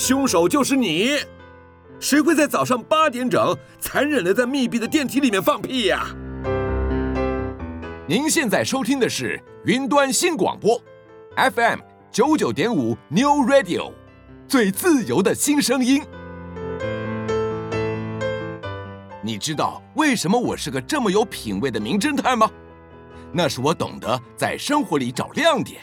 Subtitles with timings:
[0.00, 1.10] 凶手就是你！
[1.98, 6.06] 谁会在早上八点整残忍的在密闭的电梯里面放屁呀？
[8.08, 10.80] 您现在收听的是云端新广播
[11.36, 11.80] ，FM
[12.10, 13.92] 九九点五 New Radio，
[14.48, 16.02] 最自由的新声音。
[19.22, 22.50] 你知道为什么我是个这么有品味的名侦探吗？
[23.34, 25.82] 那是我懂得在生活里找亮点。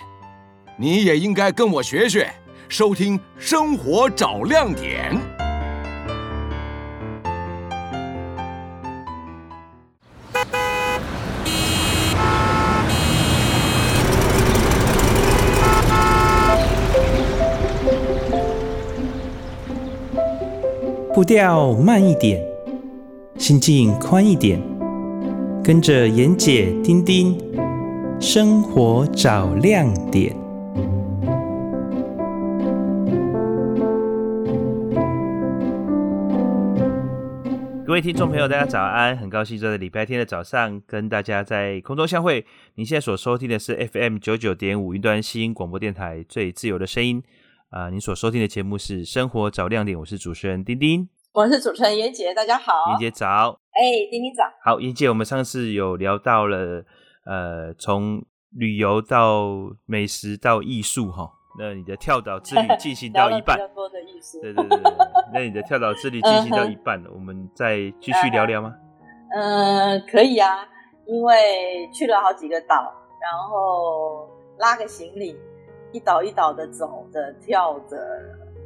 [0.76, 2.28] 你也应该跟我学学，
[2.70, 5.16] 收听《生活找亮点》。
[21.16, 22.46] 步调慢一点，
[23.38, 24.62] 心境宽一点，
[25.64, 27.36] 跟着妍姐、丁丁，
[28.20, 30.47] 生活找亮点。
[37.98, 39.18] 位听众朋友，大家早安！
[39.18, 42.46] 很高兴在礼拜天的早上跟大家在空中相会。
[42.76, 47.24] 您现在所收听的是 FM 九九点五云端新广播电台最自由的声音。
[47.72, 53.82] 啊、呃，您所收听的节目是《生活找亮点》，我是主持人丁丁，我是主持人严姐，大家好，严姐早，哎，
[54.12, 56.86] 丁丁早，好，严姐，我们上次有聊到了，
[57.26, 64.80] 呃，从旅游到美食到艺术，哈，那你的跳岛之旅 进行到一半，多的艺术，对对对，
[65.34, 68.76] 那你的跳岛之旅进行到一半了，我们再继续聊聊吗？
[69.36, 70.68] 嗯、呃，可以啊，
[71.06, 75.38] 因为去了好几个岛，然后拉个行李。
[75.94, 77.98] 一岛一岛的走着、跳着、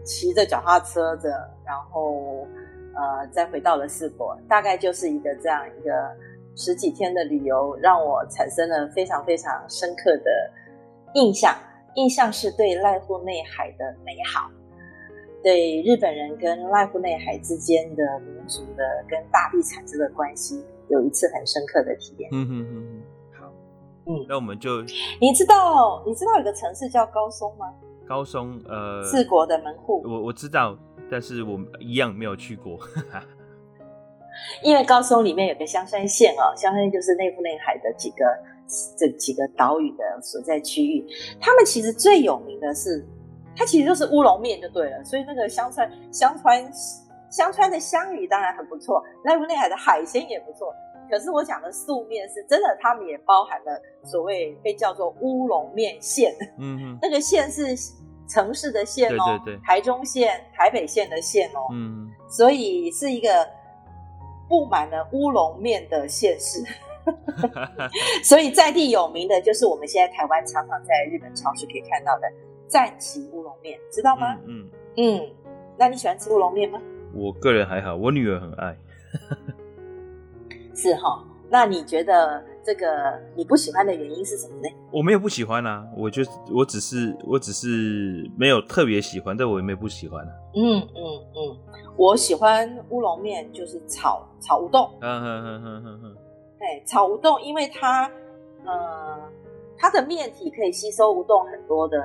[0.03, 1.30] 骑着脚踏车着，
[1.64, 2.48] 然后
[2.95, 5.92] 呃，再回到了世博，大概就是一个这样一个
[6.55, 10.52] 十几天的旅游，让我产生了非常非常深刻的
[11.14, 11.55] 印象。
[11.95, 14.50] 印象是对濑户内海的美好，
[15.44, 22.30] 对日本人跟濑户内海之间的民族的跟大地产生的关系，有一次很深刻的体验。
[22.33, 23.02] 嗯哼哼哼。
[24.08, 24.82] 嗯，那我们就
[25.21, 27.71] 你知道你知道有个城市叫高松吗？
[28.08, 30.76] 高松，呃，四国的门户，我我知道，
[31.10, 32.80] 但是我一样没有去过。
[34.64, 38.26] 因为高松里面有个香山县哦，香山县就是内部内海的几个
[38.98, 41.05] 这几个岛屿的所在区域。
[41.39, 43.05] 他们其实最有名的是，
[43.55, 45.04] 它其实就是乌龙面就对了。
[45.04, 46.71] 所以那个香川香川
[47.30, 50.73] 香川的香鱼当然很不错，濑户内海的海鲜也不错。
[51.09, 56.33] 可是我讲的素面是真的，他们也包含了所谓被叫做乌龙面线。
[56.58, 57.76] 嗯哼，那个线是
[58.30, 61.67] 城市的线哦，对对对，台中线、台北县的线哦。
[61.73, 63.45] 嗯，所以是一个
[64.48, 66.64] 布满了乌龙面的县市。
[68.23, 72.28] 所以在地有名的就是我们现在台湾常常在日本超市可以看到的
[72.67, 74.38] 赞岐乌龙面，知道吗？
[74.45, 75.32] 嗯嗯，嗯，
[75.78, 76.80] 那你喜欢吃乌龙面吗？
[77.14, 78.78] 我个人还好，我女儿很爱。
[80.73, 84.70] 是哈，那你觉得这个你不喜欢的原因是什么呢？
[84.92, 86.23] 我没有不喜欢啊，我就
[86.54, 90.32] 我只是我只是没有特别喜欢，但我也没有不喜欢啊。
[90.56, 91.04] 嗯嗯
[91.36, 91.58] 嗯，
[91.98, 94.89] 我喜欢乌龙面，就是炒炒乌冬。
[95.02, 96.16] 嗯嗯嗯嗯嗯嗯。
[96.61, 98.05] 对，炒乌冬，因为它
[98.64, 99.20] 呃
[99.76, 101.98] 它的面体可以吸收乌冬很多的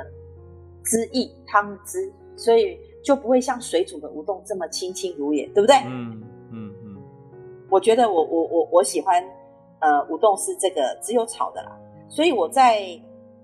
[0.83, 5.77] 汁液汤汁，所以就不会像水煮的乌冬这么清清如也，对不对？
[5.85, 6.97] 嗯嗯嗯。
[7.69, 9.23] 我觉得我我我我喜欢，
[9.81, 11.79] 呃，乌冬是这个只有炒的啦，
[12.09, 12.81] 所以我在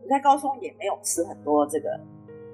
[0.03, 2.01] 我在高中也没有吃很多这个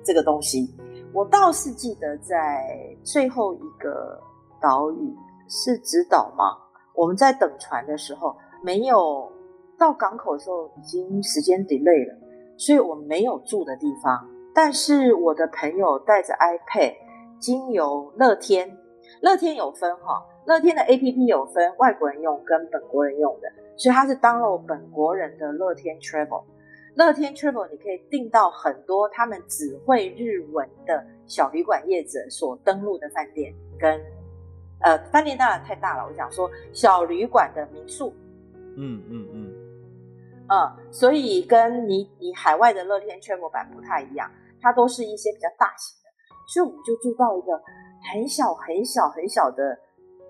[0.02, 0.68] 这个东西。
[1.14, 2.68] 我倒是记得在
[3.04, 4.20] 最后一个
[4.60, 5.16] 岛屿
[5.48, 6.58] 是直岛吗？
[6.92, 9.30] 我们在等船的时候，没有
[9.78, 12.18] 到港口的时候，已经时间 delay 了，
[12.56, 14.28] 所以我没有住的地方。
[14.54, 16.94] 但是我的朋友带着 iPad，
[17.38, 18.76] 经由乐天，
[19.22, 20.24] 乐天有分哈。
[20.46, 26.42] 乐天的 APP 有分外国人用跟本国人用的，所以它是 download 本国人的乐天 Travel。
[26.94, 34.00] 乐天 Travel 你可以订到很多他们只会日文的小旅馆业者所登录的饭店，跟
[34.80, 38.12] 呃饭店当然太大了，我想说小旅馆的民宿。
[38.78, 39.52] 嗯嗯嗯
[40.48, 44.30] 嗯，所以跟你你海外的乐天 Travel 版不太一样，
[44.62, 46.08] 它都是一些比较大型的，
[46.54, 47.60] 所以我们就住到一个
[48.12, 49.78] 很小很小很小的。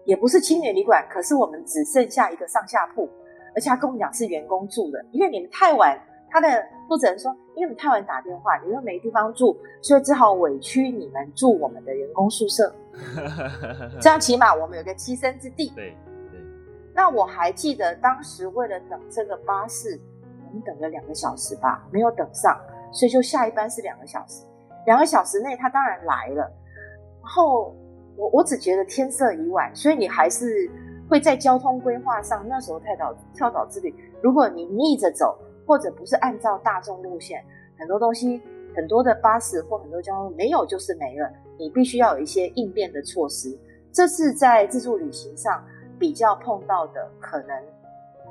[0.05, 3.06] 也不是青年旅馆，可是我们只剩下一个上下铺，
[3.55, 6.00] 而且他跟我们讲是员工住的，因为你们太晚，
[6.31, 6.49] 他的
[6.89, 12.75] 负责人说，因为你们太晚打电话，你又没地方住，所以只好委屈你们住我们的员工宿舍，
[14.00, 15.69] 这样起码我们有个栖身之地。
[15.77, 16.07] 对对。
[16.99, 20.00] 那我还记得当时为了等这个巴士，
[20.49, 22.61] 我们等了两个小时吧，没有等上，
[22.91, 24.45] 所以就下一班是两个小时，
[24.85, 26.43] 两个小时内他当然来了。
[27.23, 27.73] 然后
[28.17, 30.69] 我我只觉得天色已晚，所以你还是
[31.09, 37.45] 会在交通规划上，那时候跳岛跳岛之旅，如果你逆着走，或者不是按照大众路线，
[37.79, 38.43] 很多东西
[38.75, 43.56] 很多的巴士或很多交通没有就是没了，你必须要有一些应变的措施。
[43.93, 45.65] 这是在自助旅行上
[45.99, 47.62] 比较碰到的，可能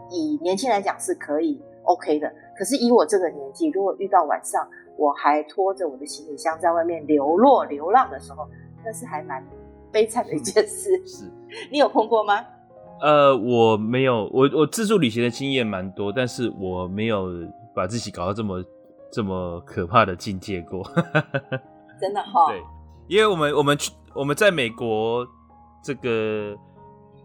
[0.10, 2.34] 以年轻来讲是可以 OK 的。
[2.58, 4.68] 可是以我这个年纪，如果遇到晚上
[4.98, 8.48] 我还拖着我的行李箱在外面流落流浪的时候，
[8.84, 9.46] 那是还蛮
[9.92, 10.90] 悲惨的一件事。
[11.06, 11.32] 是，
[11.72, 12.44] 你有碰过吗？
[13.02, 17.28] 呃，我没有，我我自助旅行的经验蛮多，但是我没有
[17.76, 18.64] 把自己搞到这么
[19.12, 20.84] 这么可怕的境界过。
[22.00, 22.48] 真的哈、哦？
[22.50, 22.64] 对，
[23.08, 25.28] 因为我们我们去我们在美国。
[25.84, 26.54] 这个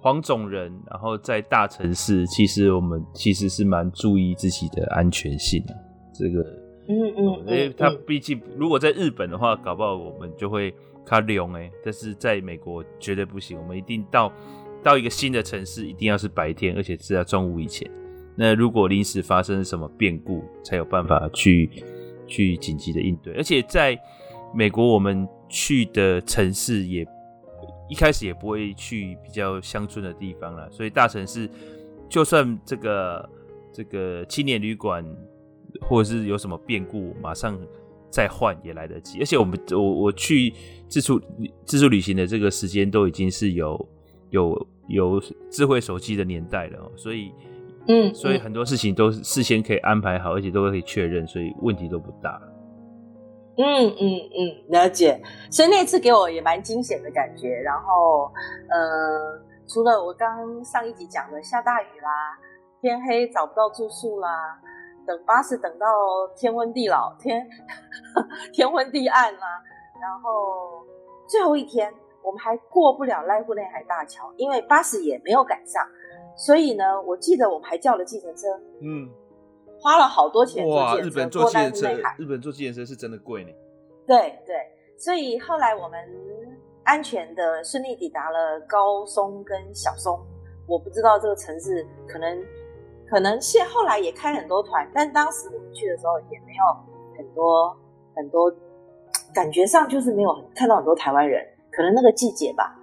[0.02, 5.72] 黄种人，然后在大城市，其实我们其实是蛮注意自己的安全性的。
[6.12, 6.40] 这个，
[6.88, 10.74] 嗯嗯，因为他毕竟如果在日本的话，搞不好我们就会
[11.06, 14.32] 卡龙哎，但是在美国绝对不行，我们一定到
[14.82, 17.88] 到一个新的城市，一定要是白天，而且是在中午以前。
[18.34, 21.70] 那如果临时发生什么变故，才有办法去
[22.26, 23.32] 去紧急的应对。
[23.34, 23.96] 而且在
[24.52, 27.06] 美国，我们去的城市也。
[27.92, 31.46] 一开始也不会去比较乡村的地方了，所以大城市
[32.08, 33.28] 就算这个
[33.70, 35.04] 这个青年旅馆
[35.82, 37.54] 或者是有什么变故，马上
[38.08, 39.18] 再换也来得及。
[39.20, 40.54] 而且我们我我去
[40.88, 41.20] 自助
[41.66, 43.88] 自助旅行的这个时间都已经是有
[44.30, 47.30] 有有智慧手机的年代了，所以
[47.88, 52.40] 嗯，所以很多事情都事先可以安排好，而且都可以确认，所以问题都不大。
[53.56, 55.20] 嗯嗯嗯，了解。
[55.50, 57.48] 所以那次给我也蛮惊险的感觉。
[57.48, 58.32] 然后，
[58.70, 59.38] 呃，
[59.68, 62.38] 除了我刚上一集讲的下大雨啦，
[62.80, 64.58] 天黑找不到住宿啦，
[65.06, 65.86] 等巴士等到
[66.34, 67.46] 天昏地老，天
[68.52, 69.62] 天昏地暗啦。
[70.00, 70.84] 然后
[71.28, 75.86] 最后一天，我们还过不了濑户内海大桥，因为巴士也没有赶上。
[76.34, 78.48] 所以呢，我记得我们还叫了计程车。
[78.80, 79.10] 嗯。
[79.82, 80.96] 花了好多钱哇！
[80.96, 83.50] 日本坐计程车，日本坐计程车是真的贵呢。
[84.06, 84.54] 对对，
[84.96, 85.98] 所以后来我们
[86.84, 90.20] 安全的顺利抵达了高松跟小松。
[90.68, 92.44] 我不知道这个城市可能
[93.10, 97.76] 可能现后来也开很多团，但当时我们去的时候也没有很多
[98.14, 98.50] 很多，
[99.34, 102.78] 感觉上就是没有看到很多台湾人，可能那个季节吧。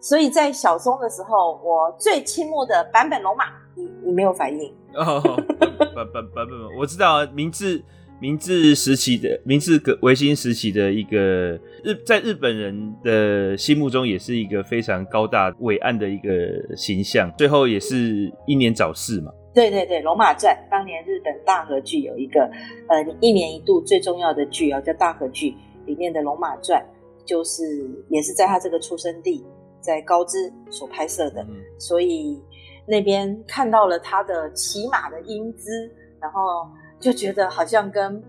[0.00, 4.72] 所以在小松的时候，我最倾慕的坂本龙马，你你没有反应。
[4.94, 7.82] 哦，不不不不，我知道啊，明治
[8.20, 19.32] 明治时期的明治维新时期的一个日，在日本人的心目中也是一个非常高大伟岸的一个形象，最后也是英年早逝嘛。
[19.52, 22.48] 对对对，《龙马传》当年日本大和剧有一个
[22.88, 25.54] 呃一年一度最重要的剧啊，叫大和剧
[25.86, 26.80] 里面的《龙马传》，
[27.28, 27.62] 就是
[28.08, 29.44] 也是在他这个出生地
[29.80, 32.40] 在高知所拍摄的，嗯、所以。
[32.86, 35.90] 那边看到了他的骑马的英姿，
[36.20, 36.68] 然后
[37.00, 38.22] 就觉得好像跟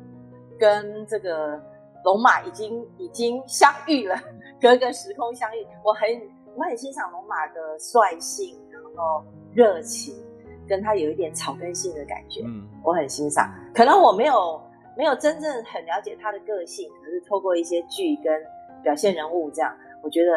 [0.57, 1.62] 跟这个
[2.04, 4.16] 龙马已经已经相遇了，
[4.62, 5.68] 隔个时空相遇。
[5.84, 6.07] 我很
[6.56, 9.24] 我很欣赏龙马的率性，然后
[9.54, 10.16] 热情，
[10.68, 13.54] 跟他有一点草根性的感觉，嗯，我很欣赏。
[13.74, 14.62] 可能我没有
[14.96, 18.34] 没有真正很了解他的个性，可是透过一些剧跟
[18.82, 20.32] 表现人物这样，我觉得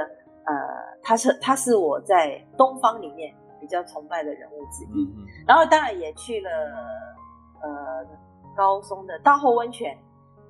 [0.44, 0.54] 呃，
[1.02, 3.32] 他是他是我在东方里面。
[3.60, 5.08] 比较崇拜的人物之一，
[5.46, 6.50] 然后当然也去了
[7.62, 8.06] 呃
[8.56, 9.96] 高松的稻后温泉，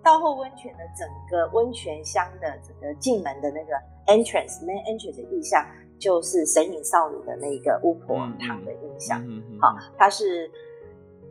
[0.02, 3.72] 稻后温泉的整个温泉乡的整个进门的那个
[4.06, 5.64] entrance main entrance 的意象，
[5.98, 9.22] 就是神隐少女的那个巫婆堂的印象。
[9.26, 10.50] 嗯好，它是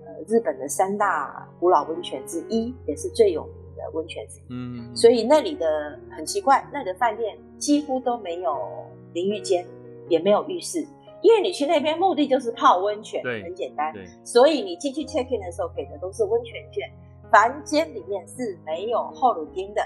[0.05, 4.43] 呃日本的三大古老温泉之一，也是最有名的温泉之一。
[4.49, 9.65] 嗯，嗯，所以那里的很奇怪，那里的饭店几乎都没有淋浴间，
[10.09, 10.85] 也没有浴室。
[11.21, 16.89] 因为你去那边目的就是泡温泉，对，很简单，对，所以你进去 check in 的时候给的都是温泉券，
[17.31, 19.81] 房间里面是没有后路金的。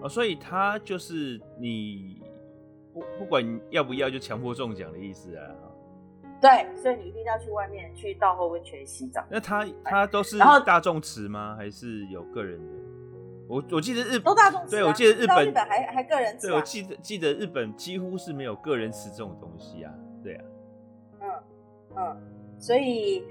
[0.00, 2.22] 哦，所以他就是你
[2.92, 5.42] 不不管要不要就强迫中奖的意思啊。
[6.40, 9.24] 对，所以你一定要去外面去稻后温泉洗澡。
[9.30, 11.56] 那他他都是大众池吗？
[11.56, 12.74] 还是有个人的？
[13.48, 16.50] 我我记得日本都大众池，啊，对，我记得日本日本还还个人池，啊。
[16.50, 19.92] 对，我记得记得日本几乎是没有个人池这种东西啊。
[20.22, 20.44] 对啊。
[21.20, 21.30] 嗯
[21.96, 23.24] 嗯，所以，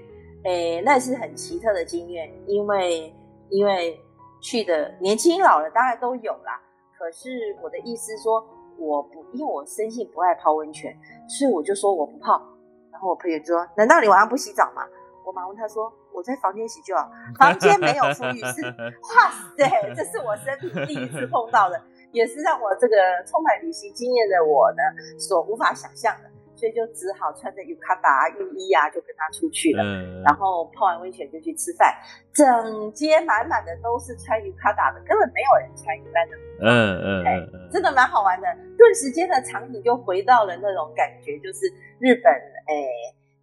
[0.44, 3.14] 诶、欸，那是很奇特的经验，因为
[3.50, 4.00] 因为
[4.40, 6.60] 去的年轻老的当然都有啦。
[6.98, 8.44] 可是我的意思说，
[8.78, 10.96] 我不，因为我生性不爱泡温泉，
[11.28, 12.42] 所以我就说我不泡。
[12.90, 14.82] 然后我朋友就说：“难道你晚上不洗澡吗？”
[15.26, 18.62] 我马上问他说：“我在房间洗就好，房间没有沐浴室。
[19.12, 21.78] ”哇塞，这是我生平第一次碰到的。
[22.12, 24.80] 也是让我这个充满旅行经验的我呢
[25.18, 26.30] 所无法想象的。
[26.56, 29.84] 所以就只好穿着浴卡达、浴衣啊，就跟他出去了。
[29.84, 31.94] 嗯，然后泡完温泉就去吃饭，
[32.32, 36.36] 整街满满的都是穿浴衣的，根本没有人穿一般的。
[36.62, 36.64] 嗯
[36.98, 38.48] 嗯，嗯，真的蛮好玩的。
[38.78, 41.66] 顿时间的场景就回到了那种感觉，就是
[42.00, 42.88] 日本哎，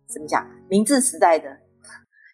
[0.08, 1.56] 怎么讲，明治时代的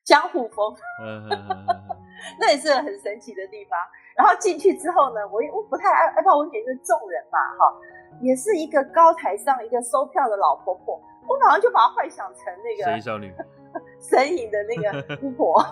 [0.05, 0.73] 江户风。
[1.03, 1.97] 嗯嗯嗯，
[2.39, 3.77] 那也是很神奇的地方。
[4.19, 7.79] 然后进去之后呢，我我不太爱爱泡温泉，是众人嘛，哈。
[8.21, 13.33] 也是一个高台上一个收票的老婆婆，我马上就把她幻想成那个神隐少女、
[13.97, 15.65] 神隐的那个巫婆，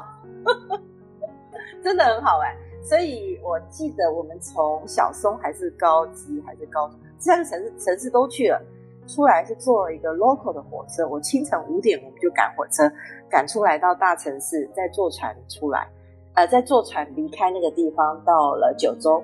[1.83, 2.55] 真的很好玩。
[2.81, 6.89] 所以我记得我们从小松还是高知还是高
[7.19, 8.61] 这三个城市城市都去了，
[9.05, 11.05] 出来是坐了一个 local 的火车。
[11.05, 12.89] 我清晨五点我们就赶火车
[13.29, 15.89] 赶出来到大城市，再坐船出来，
[16.37, 19.23] 呃，在坐船离开那个地方到了九州。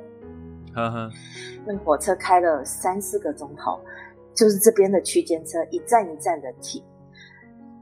[0.74, 1.12] 呵呵。
[1.64, 3.80] 那火车开了三四个钟头，
[4.34, 6.84] 就是这边的区间车一站一站的停，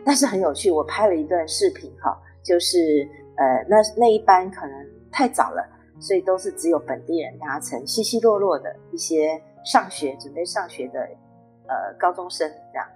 [0.03, 0.69] 但是很有趣。
[0.69, 3.07] 我拍了一段视频哈，就是
[3.38, 5.65] 呃，那那一班可能太早了，
[5.97, 12.88] 所以都是只有本地人搭乘，稀稀落落的一些上学准备上学的呃高中生这样。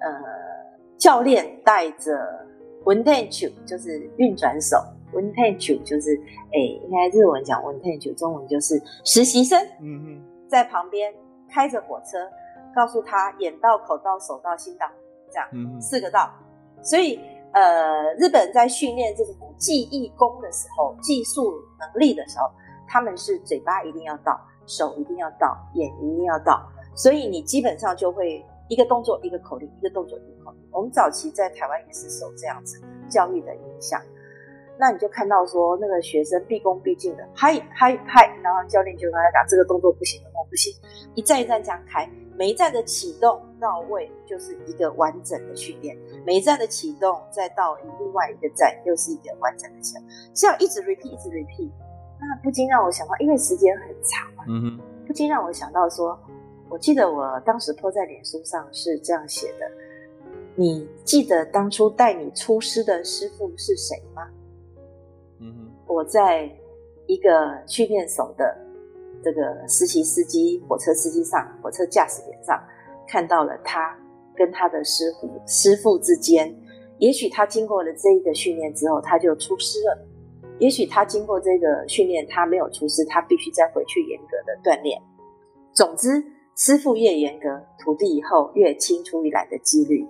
[0.00, 0.22] 呃，
[0.98, 2.46] 教练带着
[2.86, 4.76] 运転手，就是运转手。
[5.14, 6.16] 运転手就是，
[6.52, 9.58] 哎、欸，应该日文讲运転手，中文就是实习生。
[9.80, 11.14] 嗯嗯，在旁边
[11.48, 12.28] 开着火车，
[12.74, 14.86] 告诉他眼到、口到、手到、心到，
[15.30, 16.30] 这样，嗯哼，四个到。
[16.82, 17.18] 所以，
[17.52, 22.50] 呃，日本在训练这种技艺功的时候，技术能力的时候，
[22.86, 26.62] 他们是嘴巴一定要到，手一定要到，眼一定要到。
[26.94, 30.60] 所以你基本上就会一个动作一个口令，一个动作一个口令。
[30.70, 34.00] 我们早期在台湾也是受这样子教育的影响。
[34.78, 40.72] 那你就看到说，那个学生毕恭毕敬的，嗨嗨嗨，然后教练就跟他讲这个动作不行，动作不行，
[41.14, 50.04] 一站一站这样开，每一站的启动到位就是一个完整的训练，每一站的启动再到另外一个站又是一个完整的启动，
[50.34, 51.70] 这样一直 repeat 一直 repeat，
[52.20, 56.18] 那不禁让我想到，因为时间很长嘛，嗯哼，不禁让我想到说，
[56.68, 59.70] 我记得我当时 po 在脸书上是这样写的，
[60.54, 64.28] 你记得当初带你出师的师傅是谁吗？
[65.40, 66.50] 嗯哼，我在
[67.06, 68.56] 一个训练手的
[69.22, 72.62] 这个实习司机、火车司机上、火车驾驶员上，
[73.06, 73.96] 看到了他
[74.34, 76.54] 跟他的师傅师傅之间，
[76.98, 79.96] 也许他经过了这一个训练之后，他就出师了；
[80.58, 85.00] 也许他经过这个训练，他没有出师，他必须再回去严格的锻炼。
[85.72, 86.24] 总之，
[86.56, 90.06] 师傅越严格，徒弟以后越青出于蓝的几率。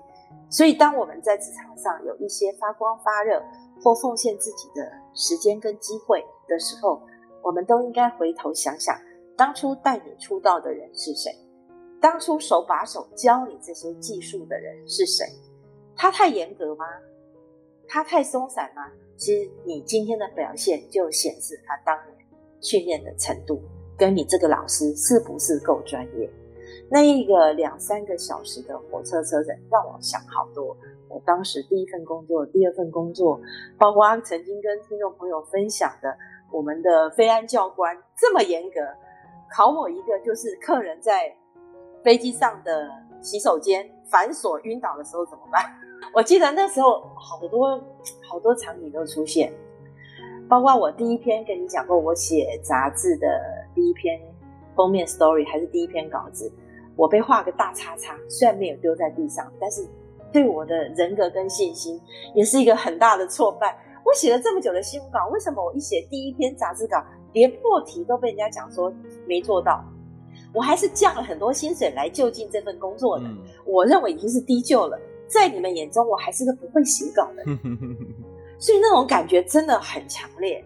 [0.49, 3.42] 所以，当我们在职场上有一些发光发热，
[3.83, 7.02] 或奉献自己的时间跟机会的时候，
[7.42, 8.94] 我们都应该回头想想，
[9.37, 11.35] 当初带你出道的人是谁？
[12.00, 15.25] 当初手把手教你这些技术的人是谁？
[15.96, 16.85] 他太严格吗？
[17.88, 18.82] 他太松散吗？
[19.16, 22.18] 其实你今天的表现就显示他当年
[22.61, 23.62] 训练的程度，
[23.96, 26.30] 跟你这个老师是不是够专业？
[26.90, 30.76] 那一个两三个小时的火车车程，让我想好多。
[31.08, 33.40] 我当时第一份工作，第二份工作，
[33.78, 36.16] 包括曾经跟听众朋友分享的，
[36.52, 38.80] 我们的飞安教官这么严格，
[39.52, 41.34] 考我一个就是客人在
[42.04, 42.88] 飞机上的
[43.20, 45.64] 洗手间反锁晕倒的时候怎么办？
[46.14, 47.80] 我记得那时候好多
[48.28, 49.52] 好多场景都出现，
[50.48, 53.26] 包括我第一篇跟你讲过，我写杂志的
[53.74, 54.20] 第一篇
[54.76, 56.52] 封面 story 还是第一篇稿子，
[56.96, 59.86] 我被画个大叉叉，虽然没有丢在地上，但是。
[60.32, 61.98] 对我的人格跟信心
[62.34, 63.78] 也是一个很大的挫败。
[64.04, 68.92] 我写了这么久的新闻稿，为什么我一写第一篇杂志稿，连破题都被人家讲说
[69.26, 69.82] 没做到？
[70.52, 73.24] 我还是降了很多薪水来就近这份工作的。
[73.24, 77.42] 嗯、我认为已经是低就了，在你们眼中，我还是个不会写稿的。
[78.58, 80.62] 所以那种感觉真的很强烈，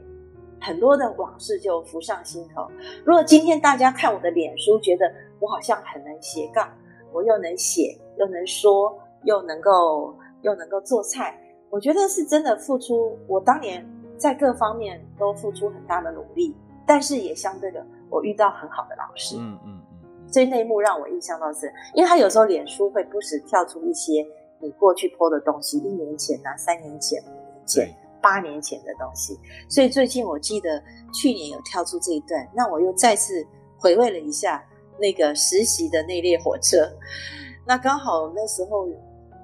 [0.61, 2.69] 很多的往事就浮上心头。
[3.05, 6.71] 如果今天大家看我的脸书，觉得我好像很能斜杠，
[7.13, 8.99] 我又能写又能说。
[9.25, 11.39] 又能够又能够做菜，
[11.69, 13.19] 我觉得是真的付出。
[13.27, 13.87] 我当年
[14.17, 19.37] 在各方面都付出很大的努力，但是也相对的，我遇到很好的老师。
[19.39, 20.33] 嗯嗯嗯。
[20.33, 24.27] 所以那一幕让我印象到是，因为他有时候脸书会不时跳出一些
[24.59, 29.39] 你过去 po 的东西，一年前啊、三年前、五年前、八年前的东西。
[29.69, 33.47] 所以最近我记得去年有跳出这一段，那我又再次
[33.79, 34.65] 回味了一下
[34.99, 36.91] 那个实习的那列火车。
[37.67, 38.89] 那刚好那时候。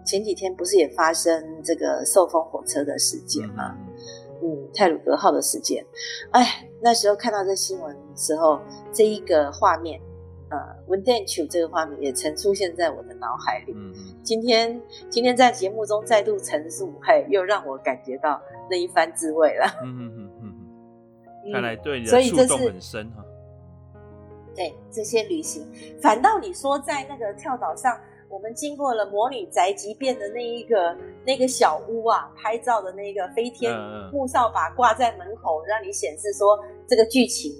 [0.08, 3.76] 前几天不是也发生这个受风火车的事件吗？
[4.40, 5.84] 嗯，泰鲁格号的事件。
[6.30, 8.60] 哎，那时候看到这新闻的时候，
[8.92, 10.00] 这一个画面，
[10.50, 13.72] 呃，文旦球这个画面也曾出现在我的脑海里。
[13.74, 19.66] 嗯，今天今天在节目中再度陈述，嘿，又让我感觉到那一番滋味了。
[19.82, 20.30] 嗯嗯嗯
[21.44, 23.24] 嗯，看来对你的触动很深哈。
[24.54, 25.66] 对这些旅行，
[26.00, 27.98] 反倒你说在那个跳岛上。
[28.28, 33.72] 我们经过了魔女宅急便的那一个那个小屋啊，拍照的那个飞天
[34.12, 37.52] 木扫把挂在门口，让你显示说这个剧情，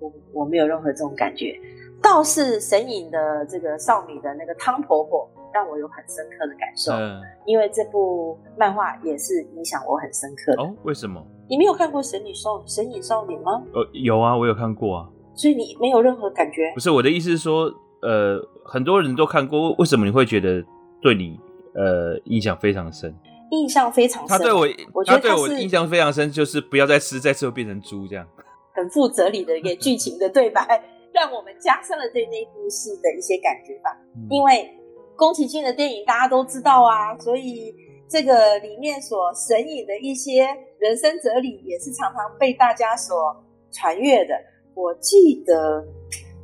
[0.00, 1.56] 我我没有任何这种感觉。
[2.02, 6.92] 倒是神隐的这个少女的那个汤婆婆，让我有很深刻的感受。
[6.92, 10.62] 嗯，因为这部漫画也是影响我很深刻的。
[10.62, 11.24] 哦，为什么？
[11.48, 13.62] 你没有看过神女少神隐少女吗？
[13.72, 15.08] 呃，有啊，我有看过啊。
[15.34, 16.70] 所以你没有任何感觉？
[16.74, 17.72] 不是，我的意思是说。
[18.02, 20.64] 呃，很多人都看过，为什么你会觉得
[21.02, 21.38] 对你
[21.74, 23.14] 呃印象非常深？
[23.50, 24.38] 印象非常深。
[24.38, 28.26] 他对我，我觉得对我印象非常深，就是不要再吃，再吃会变成猪这样。
[28.72, 30.82] 很负责理的一个剧情的对白，
[31.20, 33.94] 让我们加深了对那部戏的一些感觉吧。
[34.16, 34.74] 嗯、因为
[35.16, 37.74] 宫崎骏的电影大家都知道啊，所以
[38.08, 40.46] 这个里面所神隐的一些
[40.78, 43.36] 人生哲理，也是常常被大家所
[43.70, 44.34] 传阅的。
[44.74, 45.86] 我记得。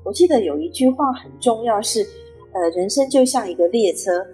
[0.05, 2.11] 我记得有一句话很重要是，是
[2.53, 4.25] 呃，人生就像一个列车，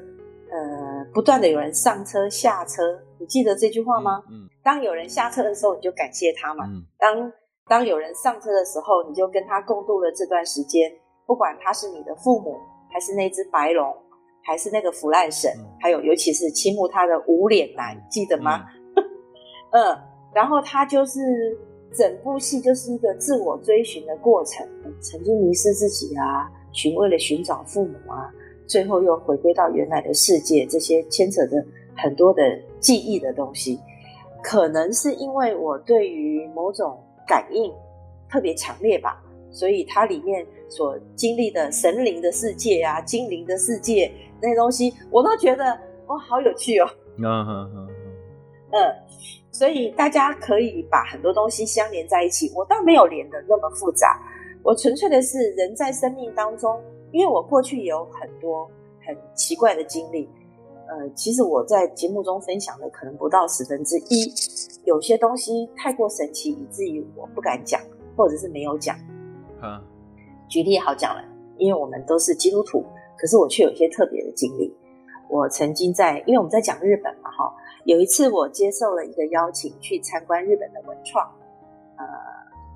[0.50, 3.00] 呃，不断的有人上车下车。
[3.18, 4.22] 你记得这句话吗？
[4.28, 4.44] 嗯。
[4.44, 6.66] 嗯，当有人下车的时候，你就感谢他嘛。
[6.66, 6.84] 嗯。
[6.98, 7.32] 当
[7.68, 10.92] 当有人上车的时候，你就跟他共度了这段时间。
[11.26, 12.56] 不管他是你的父母，
[12.90, 13.94] 还是那只白龙，
[14.42, 18.64] 还是那个腐烂神，嗯、还有尤其是倾慕他的无脸男，记得吗？
[18.96, 19.04] 嗯。
[19.72, 19.98] 嗯，
[20.34, 21.20] 然后他就是。
[21.94, 24.66] 整部戏就是一个自我追寻的过程，
[25.02, 28.32] 曾经迷失自己啊，寻为了寻找父母啊，
[28.66, 31.62] 最后又回归到原来的世界，这些牵扯着
[31.94, 32.40] 很多的
[32.80, 33.78] 记忆的东西，
[34.42, 37.72] 可能是因为我对于某种感应
[38.28, 45.64] 特别强烈吧，所以它里面所经历的神灵的世界啊、精灵的世界那些东西，我都觉得
[46.06, 46.88] 哇，好有趣哦。
[47.18, 47.88] 嗯嗯嗯，
[48.72, 48.94] 嗯。
[49.54, 54.18] 所以大家可以把很多东西相连在一起，我倒没有连的那么复杂，
[54.62, 56.82] 我纯粹的是人在生命当中，
[57.12, 58.66] 因为我过去有很多
[59.06, 60.26] 很奇怪的经历，
[60.92, 64.30] 呃，其实我在节目中分享的可能不到十分之一，
[64.84, 67.80] 有些东西太过神奇，以至于我不敢讲，
[68.14, 68.94] 或者是没有讲。
[69.58, 69.82] 啊，
[70.48, 71.24] 举例好讲了，
[71.56, 72.84] 因为我们都是基督徒，
[73.16, 74.76] 可是我却有一些特别的经历。
[75.30, 77.54] 我曾经在，因为我们在讲日本嘛，哈。
[77.84, 81.26] 有一次，我接受了一个邀请去参观日本的文创，
[81.96, 82.04] 呃，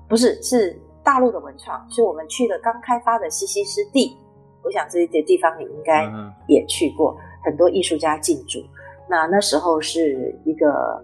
[0.09, 4.17] 不是，是大陆的文创，是我们去了刚开发的西溪湿地。
[4.63, 6.11] 我想这些地方你应该
[6.47, 7.15] 也去过，
[7.47, 8.59] 很多艺术家进驻。
[9.09, 11.01] 那那时候是一个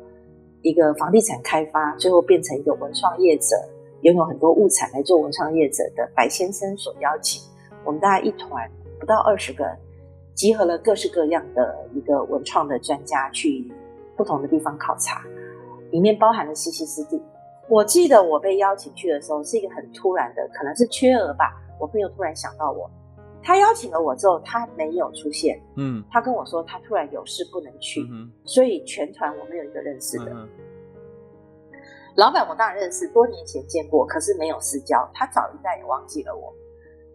[0.62, 3.56] 一个房地产开发，最后变成一个文创业者，
[4.02, 7.42] 拥有很多物产来做文创业者的白先生所邀请。
[7.86, 9.78] 我们大概一团不到二十个人，
[10.36, 13.72] 集合了各式各样的一个文创的专家去。
[14.16, 15.24] 不同的地方考察，
[15.90, 17.20] 里面包含了西溪湿地。
[17.68, 21.60] 我记得我被邀请去的时候是一个很突然的，可能是缺额吧。
[21.80, 22.88] 我朋友突然想到我，
[23.44, 25.62] 他邀请了我之后，他没有出现。
[25.76, 30.32] 嗯，他跟我说他突然有事不能去，嗯、所以全团我没有一个认识的。
[30.32, 30.50] 嗯、
[32.16, 35.10] 老板我当然认识，多年前见过，可是没有私交。
[35.14, 36.54] 他早一代也忘记了我。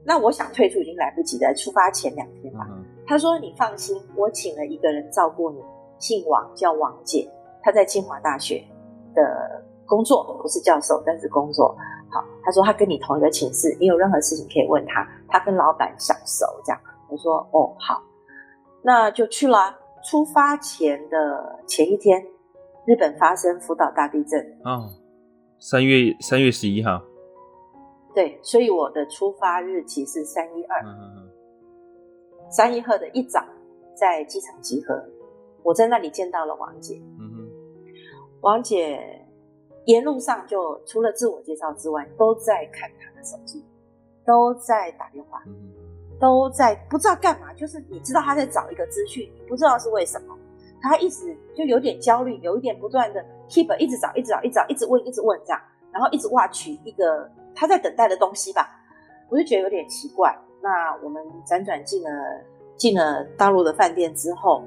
[0.05, 2.67] 那我想退出已经来不及了，出发前两天吧。
[2.71, 5.61] 嗯、他说：“你放心，我请了一个人照顾你。”
[5.99, 7.29] 姓王，叫王姐，
[7.61, 8.65] 她在清华大学
[9.15, 11.77] 的工作，不是教授，但是工作
[12.11, 12.25] 好。
[12.43, 16.81] 他说他跟你同一个寝室，你有任何事情可以问他，他跟老板相熟，这样。
[17.09, 18.03] 我说哦好，
[18.83, 19.77] 那就去了。
[20.05, 22.25] 出发前的前一天，
[22.87, 24.41] 日本发生福岛大地震。
[24.65, 24.89] 哦，
[25.59, 27.03] 三月三月十一号。
[28.15, 30.83] 对，所以我的出发日期是三一二。
[32.49, 33.45] 三一二的一早，
[33.95, 35.05] 在机场集合。
[35.65, 37.51] 我在那里见到了王姐，嗯哼，
[38.41, 39.27] 王姐
[39.89, 43.65] 沿路上就除了自我介绍之外，都在看他的手机，
[44.25, 45.43] 都在打电话，
[46.21, 50.37] 都在不知道干嘛，就是你知道他在找一个资讯，你不知道是为什么，
[50.83, 58.69] 他一直就有点焦虑，有一点不断的 keep 一直找，一直找，一直找，一直问，一直问这样，然后一直挖取一个他在等待的东西吧，
[59.31, 60.37] 我就觉得有点奇怪。
[60.61, 62.11] 那我们辗转进了
[62.77, 64.63] 进了大陆的饭店之后。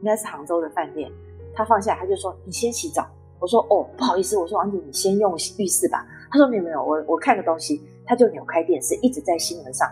[0.00, 1.10] 应该是杭州的饭店，
[1.54, 3.06] 他放下，他就说：“你先洗澡。”
[3.44, 9.86] 我说：“哦，不好意思。”我说：“王姐，你先用浴室吧。”他说：“没有没有，我我看个东西。”他就扭开电视，一直在新闻上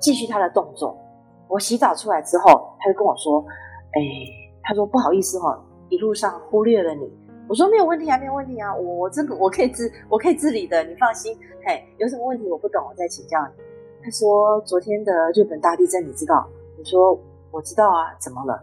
[0.00, 0.96] 继续他的动作。
[1.48, 3.44] 我洗澡出来之后，他就跟我说
[3.94, 4.00] ：“哎，
[4.62, 7.12] 他说不好意思哈，一路上忽略了你，
[7.48, 11.36] 我说没有问题啊，没有问题啊，我我这个我可以自我可以自理的，你放心。
[11.66, 13.62] 嘿，有什么问题我不懂，我再请教你。
[14.04, 16.46] 他说昨天的日本大地震你知道？
[16.78, 17.18] 我说
[17.50, 18.60] 我知道啊，怎么了？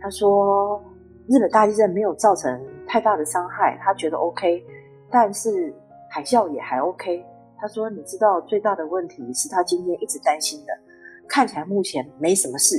[0.00, 0.82] 他说
[1.28, 4.64] 日本大地震没有造成太大的伤害，他觉得 OK，
[5.10, 5.74] 但是
[6.10, 7.24] 海啸也还 OK。
[7.58, 10.72] 他说你知道最大的问题是他今天一直担心的，
[11.28, 12.76] 看起来目前没什么事，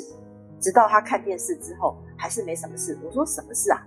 [0.59, 2.97] 直到他看电视之后还是没什么事。
[3.03, 3.85] 我说什么事啊？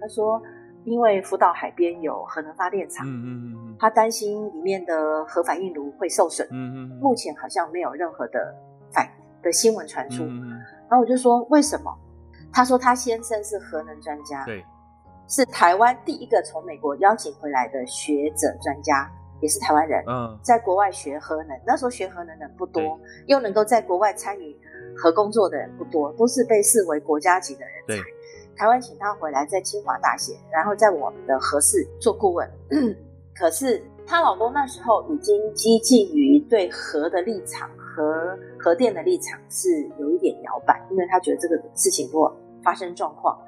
[0.00, 0.42] 他说。
[0.86, 8.54] 因为福岛海边有核能发电厂，嗯嗯嗯，他担心里面的核反应炉会受损，嗯嗯，目前好像没有任何的
[8.92, 9.08] 反
[9.42, 10.50] 的新闻传出，嗯，
[10.90, 11.90] 然后我就说为什么？
[12.54, 14.64] 他说他先生是核能专家，对，
[15.26, 24.56] 是台湾第一个从美国邀请回来的学者专家，也是台湾人，嗯，在国外学核能，那时候学核能的人不多，又能够在国外参与
[24.96, 28.04] 核工作的人不多，都是被视为国家级的人才。
[28.56, 32.48] 台湾请他回来，在清华大学，然后在我们的核四做顾问。
[33.34, 42.32] 可是她老公那时候已经接近于对核的立场、核核电的立场是有一点摇摆，因为他觉得这个事情如果
[42.64, 43.38] 发生状况，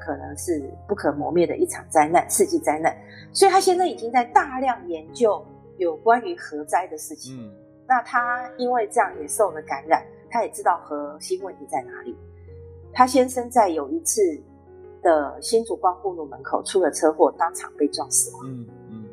[0.00, 2.94] 可能是不可磨灭的一场灾难、世纪灾难。
[3.32, 5.42] 所以他现在已经在大量研究
[5.78, 7.38] 有关于核灾的事情。
[7.38, 7.54] 嗯，
[7.86, 12.16] 那他因为这样也受了感染，他也知道核心问题在哪里。
[12.92, 14.20] 他先生在有一次
[15.02, 18.40] 的新竹光复路门口出了车祸，当场被撞死亡。
[18.46, 19.04] 嗯嗯，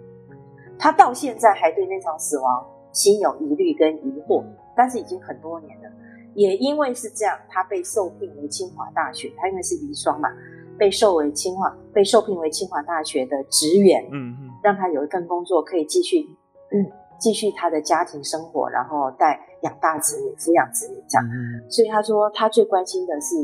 [0.79, 4.43] 他到现在还对那场死亡心有疑虑跟疑惑，
[4.75, 5.89] 但是已经很多年了。
[6.35, 10.29] 也因为是这样，他被受聘为清华大学，他因为是遗孀嘛，
[10.77, 14.07] 被受为清华，被受聘为清华大学的职员。
[14.11, 16.29] 嗯嗯，让他有一份工作可以继续，
[16.71, 21.25] 嗯，继续他的家庭生活，然后带养大子女、抚养子女这样。
[21.27, 23.35] 嗯，所以他说他最关心的是。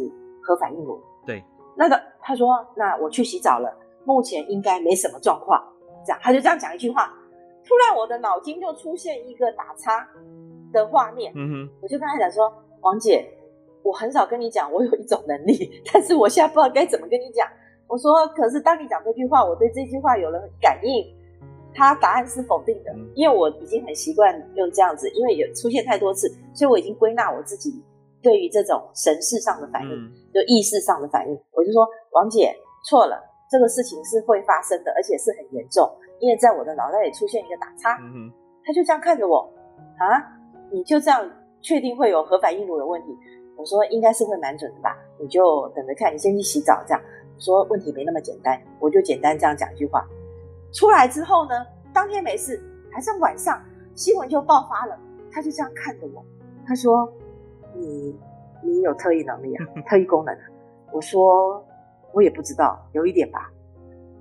[0.41, 1.43] 核反应炉，对，
[1.75, 3.71] 那个他说，那我去洗澡了，
[4.04, 5.63] 目前应该没什么状况。
[6.04, 7.13] 这样，他就这样讲一句话，
[7.63, 10.08] 突然我的脑筋就出现一个打叉
[10.73, 11.32] 的画面。
[11.36, 13.28] 嗯哼，我就跟他讲说，王姐，
[13.84, 17.48] 我很少跟你讲我有一种能力，但是我现在不知道该怎么跟你讲。
[17.88, 21.06] 我说，可是当你讲这句话，我对这句话有了感应，
[21.74, 27.84] 他答案是否定的，因为我已经很习惯用这样子，因为有出现太多次，所以我已经归纳我自己。
[28.22, 32.54] 对于这种神识上的反应，嗯、就意识上的反应，我就说王姐
[32.86, 33.18] 错了，
[33.50, 35.89] 这个事情是会发生的，而且是很严重，
[36.20, 37.98] 因为在我的脑袋里出现一个打叉。
[38.65, 39.50] 他就这样看着我，
[39.98, 40.22] 啊，
[40.70, 41.28] 你就这样
[41.62, 43.17] 确定会有核反应炉有问题？
[43.56, 47.02] 我说应该是会蛮准的吧，你就等着看，你先去洗澡，这样。
[47.36, 50.06] 我说问题没那么简单，我就简单这样讲一句话。
[50.72, 53.62] 出来之后呢，当天没事，还是晚上
[53.95, 54.98] 新闻就爆发了，
[55.32, 56.24] 他就这样看着我，
[56.65, 57.12] 他说。
[57.72, 58.17] 你
[58.63, 60.41] 你有特异能力啊， 特异功能啊？
[60.91, 61.63] 我说
[62.12, 63.48] 我也不知道，有一点吧。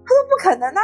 [0.05, 0.83] 他说不可能啊，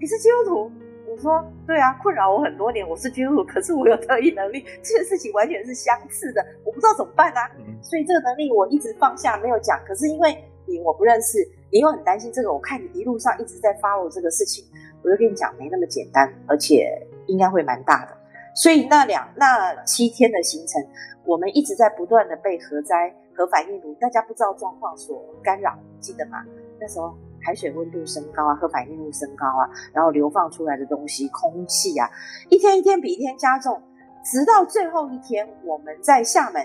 [0.00, 0.72] 你是基督徒。
[1.12, 7.50] 我说对啊，困扰我很多年，我是基督徒， 可是我有特异能力，这件事情完全是相似的，我不知道怎么办啊。
[7.82, 9.78] 所以这个能力我一直放下没有讲。
[9.86, 14.64] 可是因为你我不认识，你又很担心这个，我看你一路上一直在 follow 这个事情，
[15.04, 18.16] 我就跟你讲没那么简单，而且应该会蛮大的。
[18.54, 20.82] 所以那两那七天的行程。
[21.24, 26.44] 我们一直在不断的被核灾、核反应炉，大家不知道状况所干扰，记得吗？
[26.80, 32.08] 那时候海水温度升高啊，核反应物升高啊，然后流放出来的东西、空气啊，
[32.48, 33.82] 一天一天比一天加重，
[34.24, 36.64] 直到最后一天，我们在厦门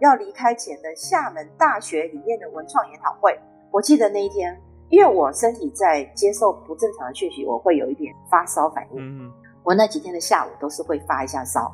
[0.00, 3.38] 要离开前的厦门大学里面的文创研讨会，
[3.70, 4.56] 我记得那一天，
[4.90, 9.32] 因为我身体在接受不正常的讯息，我会有一点发烧反应，嗯，
[9.64, 11.72] 我那几天的下午都是会发一下烧。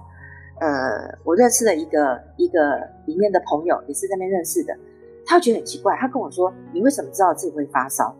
[0.61, 4.73] 呃，我认识了一个一个里面的朋友，也是在那边认识的。
[5.27, 8.15] 他觉得很奇怪，他跟我说：“你为什么知道自己会发烧？”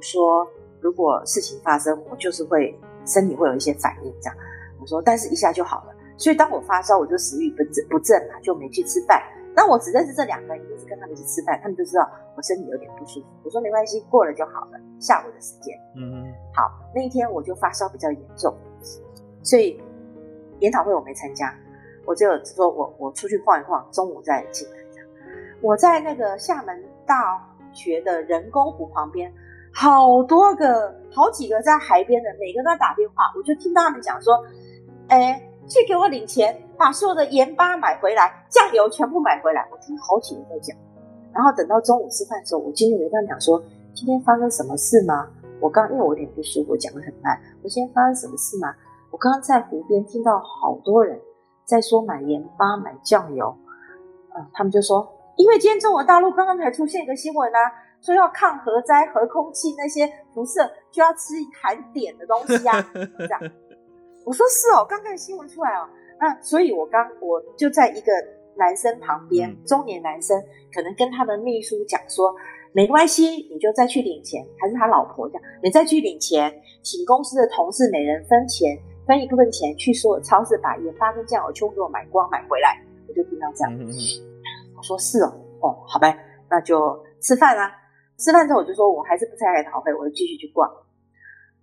[0.00, 0.46] 说
[0.80, 4.36] ：“如果事情发生，我就是会身体会有一些反应，这样。”
[4.80, 9.22] 我说：“但是一下就好了。”所以当我发烧，我就食欲不振不振嘛，就没去吃饭。
[9.54, 13.26] 那我只认识这两个人，一直跟他们去吃饭，他们就知道我身体有点不舒服。
[13.42, 18.54] 我说：“没关系，过了就好了。”下午的时间，嗯，好，那一天我就发烧比较严重，
[19.42, 19.80] 所以
[20.60, 21.54] 研讨会我没参加。
[22.06, 25.08] 我就说我我出去晃一晃，中午再进来这样。
[25.60, 27.40] 我在那个厦门大
[27.72, 29.32] 学的人工湖旁边，
[29.72, 33.24] 好多个、好几个在海边的，每个都在打电话。
[33.36, 34.34] 我就听到他们讲说
[35.08, 40.76] ：“哎，去给我领钱，把所有的盐巴买回来，酱油全部买回来。”我听好几个在讲。
[41.32, 43.62] 然后等到中午吃饭的时候，我经理跟他讲说
[43.94, 45.28] ：“今天发生什么事吗？”
[45.60, 47.38] 我刚因为我有点不舒服，讲得很慢。
[47.62, 48.74] 我今天发生什么事吗？
[49.10, 51.20] 我刚刚在湖边听到好多人。
[51.66, 53.56] 在说买盐巴、买酱油，
[54.34, 57.58] 嗯，他们就说，因为今天中国大陆刚刚才出现一个新闻啊，
[58.00, 62.80] 说要抗核灾、核空气那些辐射，就要吃含碘的东西啊。
[63.18, 63.40] 这样，
[64.24, 65.88] 我说是哦，刚看新闻出来哦。
[66.18, 68.12] 那所以我刚我就在一个
[68.56, 70.38] 男生旁边，中年男生
[70.74, 72.34] 可能跟他的秘书讲说，
[72.72, 82.78] 没关系，你就再去领钱，还是他老婆讲，你再去领钱，请公司的同事每人分钱，分一部分钱去所有超市把盐巴跟酱油全部给我买光买回来。
[83.08, 83.88] 我就听到这样，嗯、
[84.76, 86.16] 我说是哦，哦，好呗，
[86.50, 87.79] 那就吃饭啦。
[88.20, 90.68] 吃饭之后我就说我还是不太爱逃费，我就继续去逛，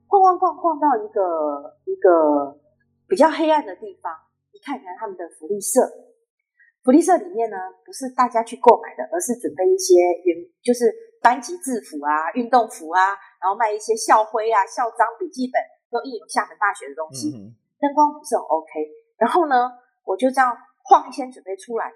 [0.07, 2.57] 逛逛逛逛到一个一个
[3.07, 4.11] 比较黑暗的地方，
[4.51, 5.85] 一看看他们的福利社，
[6.83, 9.93] 福利社里面呢不是大家去购买的，而是准备一些
[10.25, 10.91] 原就是
[11.21, 18.71] 班级制服啊、运动服啊，然后卖一些校徽啊、校章、笔记本，都印有厦门大学的东西，嗯、灯光不是很 OK。
[19.17, 19.71] 然后呢，
[20.03, 20.57] 我就这样。
[20.89, 21.91] 晃一圈准备出来，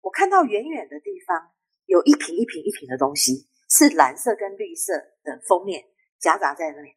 [0.00, 1.52] 我看到远远的地方
[1.84, 5.84] 有一瓶一瓶一瓶的东西，是蓝色跟绿色的封面
[6.18, 6.90] 夹杂在那里，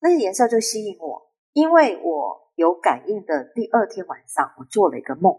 [0.00, 3.44] 那个颜色就吸引我，因为我有感应的。
[3.54, 5.32] 第二天晚上，我做了一个梦，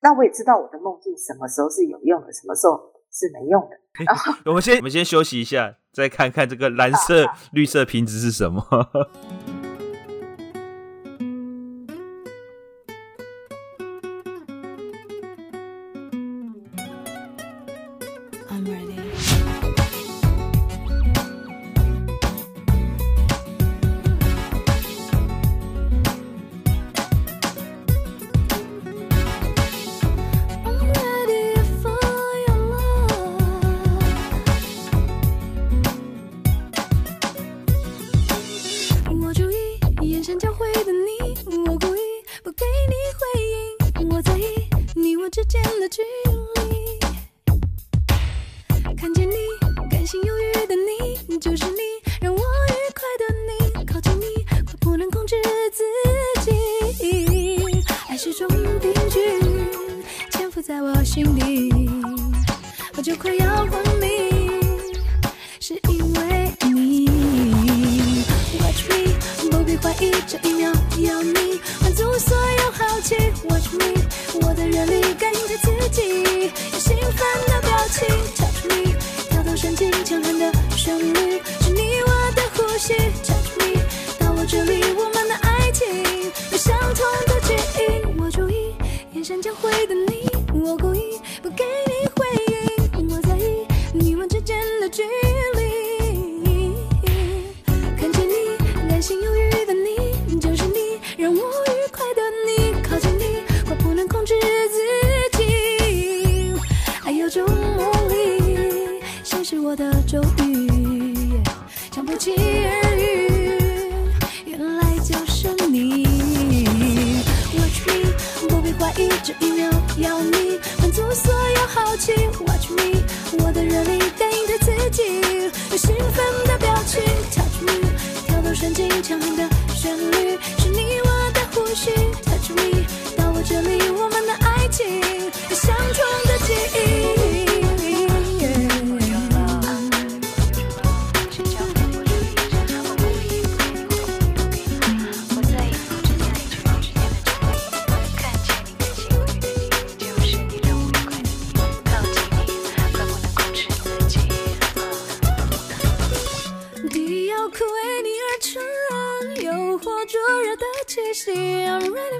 [0.00, 3.76] 那我也知道我的梦境什么时候是有用的，什么时候是没用的。
[4.06, 8.62] 然后我们先我们先休息一下，再看看这个蓝色 绿色瓶子是什么。
[45.92, 46.21] magic.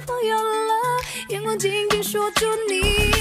[0.09, 0.73] 我有了
[1.29, 3.12] 眼光紧紧锁住你。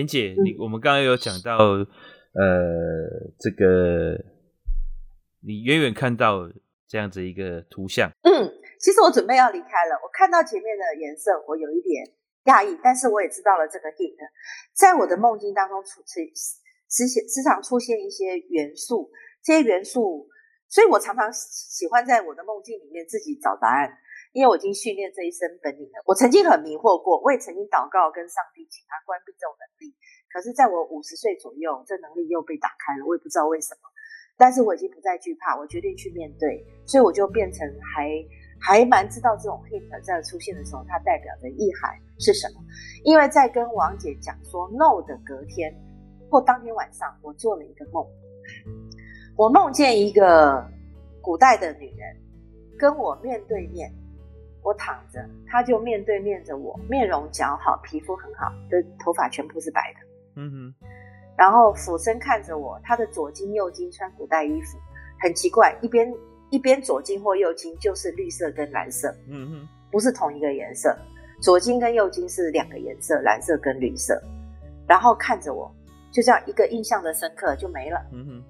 [0.00, 1.84] 妍姐，你我们刚刚有讲到，呃，
[3.38, 4.16] 这个
[5.44, 6.48] 你远远看到
[6.88, 8.10] 这样子一个图像。
[8.22, 8.48] 嗯，
[8.80, 12.08] 其实我准备要离开了，我看到前面的颜色，我有一点
[12.44, 14.16] 讶异，但是我也知道了这个 hint，
[14.72, 16.24] 在我的梦境当中出现
[16.88, 19.10] 时时常出现一些元素，
[19.44, 20.26] 这些元素，
[20.66, 23.92] 所以我常常喜欢在我的梦境里面自己找答案。
[24.32, 29.94] 因为我已经训练这一身本领了，我曾经很迷惑过，我也曾经祷告跟上帝请他关闭这种能力。
[30.30, 33.90] 可是，在我五十岁左右，这能力又被打开了，我也不知道为什么。
[34.38, 38.08] 但是我已经不再惧怕，我决定去面对，所以我就变成还
[38.60, 41.90] 还蛮知道这种 hint 在出现的时候，它代表的意涵
[42.20, 42.62] 是什么。
[43.02, 45.74] 因为在跟王姐讲说 no 的隔天
[46.30, 48.06] 或当天晚上，我做了一个梦，
[49.36, 50.64] 我梦见一个
[51.20, 52.16] 古代的女人
[52.78, 53.92] 跟我面对面。
[54.62, 60.00] 我躺着，他就面对面着我，面容姣好，皮肤很好，的头发全部是白的。
[60.36, 60.86] 嗯哼。
[61.36, 64.78] 然后俯身看着我，他的左襟右襟穿古代衣服，
[65.20, 66.12] 很奇怪，一边
[66.50, 69.14] 一边左襟或右襟就是绿色跟蓝色。
[69.28, 69.68] 嗯哼。
[69.90, 70.96] 不是同一个颜色，
[71.40, 74.22] 左襟跟右襟是两个颜色，蓝色跟绿色。
[74.86, 75.74] 然后看着我，
[76.12, 78.00] 就这样一个印象的深刻就没了。
[78.12, 78.44] 嗯哼。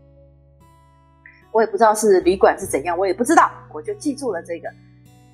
[1.52, 4.68] 我也不知道是旅馆是怎样，我也不知道，我就记住了这个。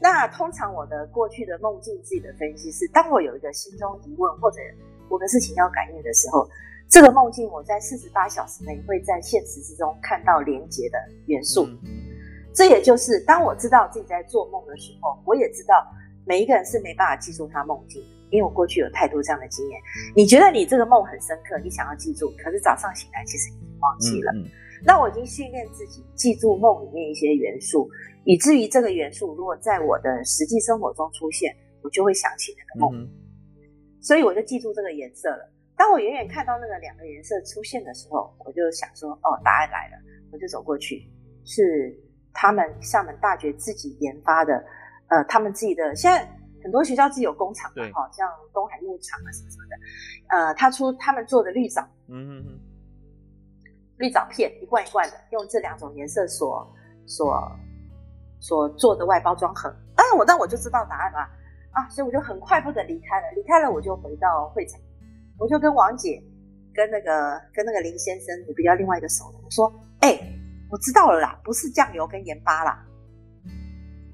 [0.01, 4.59] 那通常我的过去的梦境自己的分析是，当我有一个心中疑问或者
[5.09, 6.47] 我的事情要感应的时候，
[6.89, 11.67] 这个梦境我在四十八小时内会在现实之中看到连接的元素。
[12.55, 15.87] 这也就是当我知道自己在做梦的时候，我也知道
[16.27, 19.81] 每一个人是没办法记住他梦境的，因为我过去有太多这样的经验。
[20.15, 24.33] 你觉得你这个梦很深刻，你想要记住，可是早上醒来其实已经忘记了。
[24.85, 27.89] 那我已经训练自己记住梦里面一些元素。
[28.27, 33.09] 以至于这个元素如果在我的实际生活中出现，我就会想起那个梦，嗯、
[34.03, 35.49] 所以我就记住这个颜色了。
[35.77, 41.09] 当我远远看到那个两个颜色出现的时候，我就想说：“哦，答案来了！”我就走过去，
[41.45, 41.97] 是
[42.33, 44.55] 他们厦门大学自己研发的，
[45.09, 45.95] 呃，他们自己的。
[45.95, 46.29] 现在
[46.65, 52.61] 很多学校自己有工厂嘛，哈，像东海牧场啊什么什么的，呃，他出他们做的绿藻，嗯嗯嗯，
[53.99, 56.67] 绿藻片一罐一罐的，用这两种颜色所
[57.07, 57.41] 所。
[58.39, 61.19] 所做的外包装盒，啊，我那我就知道答案了
[61.73, 63.27] 啊，所以我就很快步的离开了。
[63.35, 64.81] 离开了，我就回到会场，
[65.39, 66.23] 我就跟王姐、
[66.75, 70.39] 跟那个、跟那个林先生，我比较另外一个熟的，我说：“哎、欸，
[70.71, 72.83] 我知道了啦，不是酱油跟盐巴啦。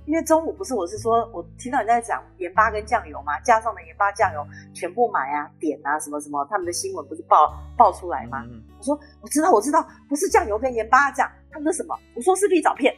[0.05, 8.43] 因为中午不是我是说，我听到你在讲盐巴跟酱油嘛，加上的盐巴、酱油全部买啊、点啊什么什么，他们的新闻不是爆爆出来吗？
[8.51, 11.97] 嗯、我说我知道，我知道，不是酱油跟盐巴这样，他们说什么？
[12.17, 12.93] 我说是绿藻片。”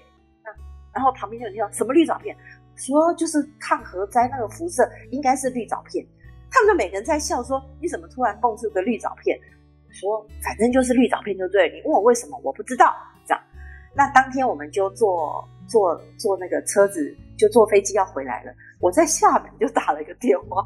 [0.94, 2.36] 然后旁边就有人说什么绿藻片，
[2.76, 6.06] 说就是抗核灾那个辐射，应该是绿藻片。
[6.50, 9.38] 他们就每个人在笑说，你怎么突然蹦出个绿藻片？
[9.90, 11.68] 说反正就是绿藻片就对。
[11.70, 12.94] 你问我为什么，我不知道。
[13.26, 13.42] 这样，
[13.94, 18.52] 那当天我们就坐坐坐那个车子，就坐飞机要回来了。
[18.80, 20.64] 我在厦门就打了一个电话，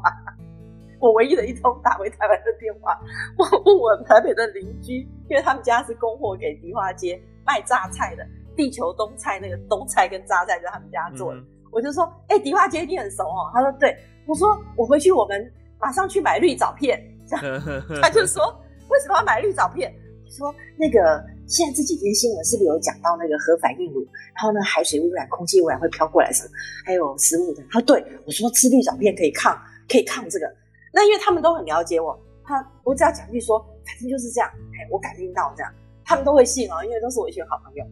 [0.99, 2.99] 我唯一的一通打回台湾的电话，
[3.37, 8.27] 我问我台北的邻居，因为他们家是供货给迪化街卖榨菜的。
[8.59, 13.49] 地球冬菜那个冬菜跟榨菜就是他们家做的，嗯、我就说，哎、欸，迪化街一定很熟哦。
[13.53, 17.01] 他说对，我说我回去我们马上去买绿藻片。
[17.25, 17.61] 这样
[18.03, 18.43] 他就说
[18.89, 19.93] 为什么要买绿藻片？
[20.25, 26.49] 我说那个现在这几天新闻是不是有讲到那个核反应炉，然后呢海水污染、空气污染会飘过来什么，
[26.85, 27.63] 还有食物的。
[27.71, 30.45] 他说对，我说吃绿藻片可以抗， 可以抗这个。
[30.91, 35.71] 那因为他们都很了解我，他我只要讲句说，反正就是这样，哎，我感应到这样。
[36.03, 37.85] 他们都会信哦，因为都是我一群好朋友。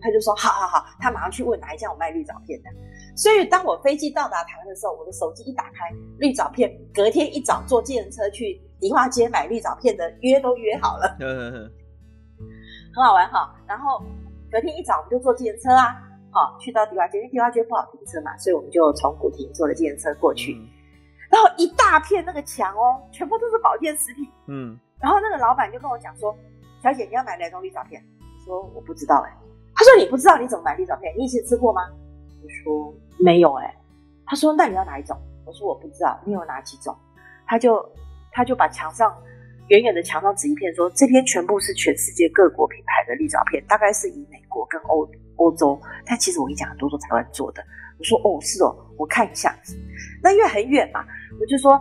[0.00, 2.70] 他就说：“好好好，他马上去问哪一家有卖绿藻片的。”
[3.16, 11.16] 所以当我飞机到达台湾的时候，我的手机一打开，绿藻片，隔天一早坐计程车去梨花街买绿藻片的约都约好了，
[12.94, 13.54] 很好玩哈。
[13.66, 14.02] 然后
[14.50, 15.96] 隔天一早我们就坐计程车啊，
[16.30, 20.56] 好去到梨花街，因为梨花街不好停车嘛，所以我们就从古亭坐了计程车过去。
[21.30, 24.30] 然后一大片那个墙哦，全部都是保健食品。
[24.46, 26.36] 嗯，然后那个老板就跟我讲说。
[26.82, 28.04] 小姐，你要买哪种绿藻片？
[28.20, 29.36] 我说我不知道哎、欸。
[29.74, 31.12] 他说你不知道你怎么买绿藻片？
[31.16, 31.82] 你以前吃过吗？
[32.42, 33.74] 我说没有哎、
[34.26, 35.16] 他说那你要哪一种？
[35.44, 36.18] 我说我不知道。
[36.24, 36.96] 你有哪几种？
[37.46, 37.84] 他就
[38.32, 39.14] 他就把墙上
[39.68, 47.62] 远远的墙上纸一片，说这边全部是全世界各国品牌的绿藻片，大概是以美国跟欧欧洲，但其实我跟你讲很多都台湾做的。
[47.98, 49.54] 我说哦是哦，我看一下。
[50.22, 51.04] 那因为很远嘛，
[51.40, 51.80] 我就说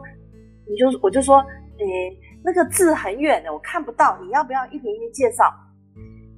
[0.67, 1.37] 你就我就说
[1.77, 2.19] 诶。
[2.45, 4.19] 那个字很远的，我看不到。
[4.21, 5.45] 你要不要一瓶一瓶介绍？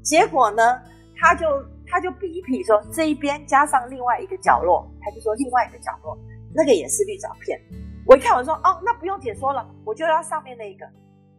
[0.04, 0.80] 结果呢，
[1.18, 1.46] 他就
[1.88, 6.18] 他就比一比说，这一边加上另外一个角落，他就说另外一个角落
[6.54, 7.60] 那个也是绿藻片。
[8.06, 10.86] 我一看我说哦，那不用解说了，我就要上面那一个。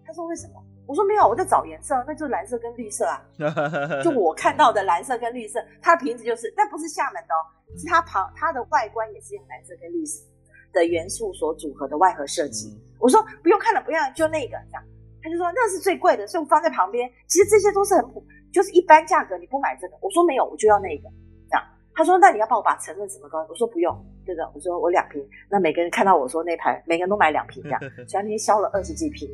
[0.04, 0.62] 他说为什么？
[0.86, 3.20] 我说没有，我在找颜色，那就是蓝色跟绿色啊，
[4.04, 7.42] 就我看到的蓝色跟绿色，它的瓶子就是，但不是厦门的哦，
[7.76, 10.24] 是它旁它的外观也是用蓝色跟绿色
[10.72, 12.68] 的元素所组合的外盒设计。
[12.68, 14.82] 嗯、我说不用看了，不要，就那个这样。
[15.22, 17.10] 他就说那是最贵的，所以我放在旁边。
[17.26, 19.96] 其实这些都是很普，就是一般价格，你不买这个。
[20.00, 21.08] 我说没有，我就要那个
[21.50, 21.64] 这样。
[21.94, 23.46] 他说那你要帮我把成分什么高？
[23.48, 24.50] 我说不用，对的。
[24.54, 29.28] 我说我两瓶，那每个人看到我说那排，每个人都买两瓶这样， 所以那天销了二十几瓶。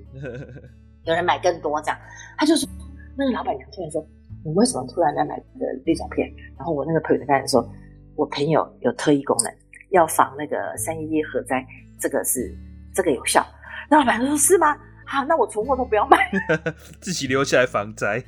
[1.05, 1.99] 有人买更多这样，
[2.39, 2.69] 他就说
[3.17, 4.07] 那个老板娘突然说，
[4.45, 6.33] 你为什么突然在买这个绿藻片？
[6.57, 7.69] 然后我那个朋友就跟他说，
[8.15, 9.53] 我朋友有特异功能，
[9.91, 11.67] 要防那个三一一核灾，
[11.99, 12.57] 这个是
[12.95, 13.45] 这个有效。
[13.91, 14.79] 那老板娘说，是吗？
[15.05, 16.31] 好，那我存货都不要买，
[17.03, 18.23] 自己留下来防灾。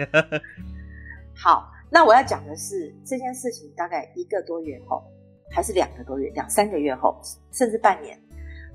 [1.37, 5.03] 好，那我要讲的是这件事情，大概一个多月后，
[5.51, 7.21] 还是两个多月，两三个月后，
[7.53, 8.19] 甚至半年，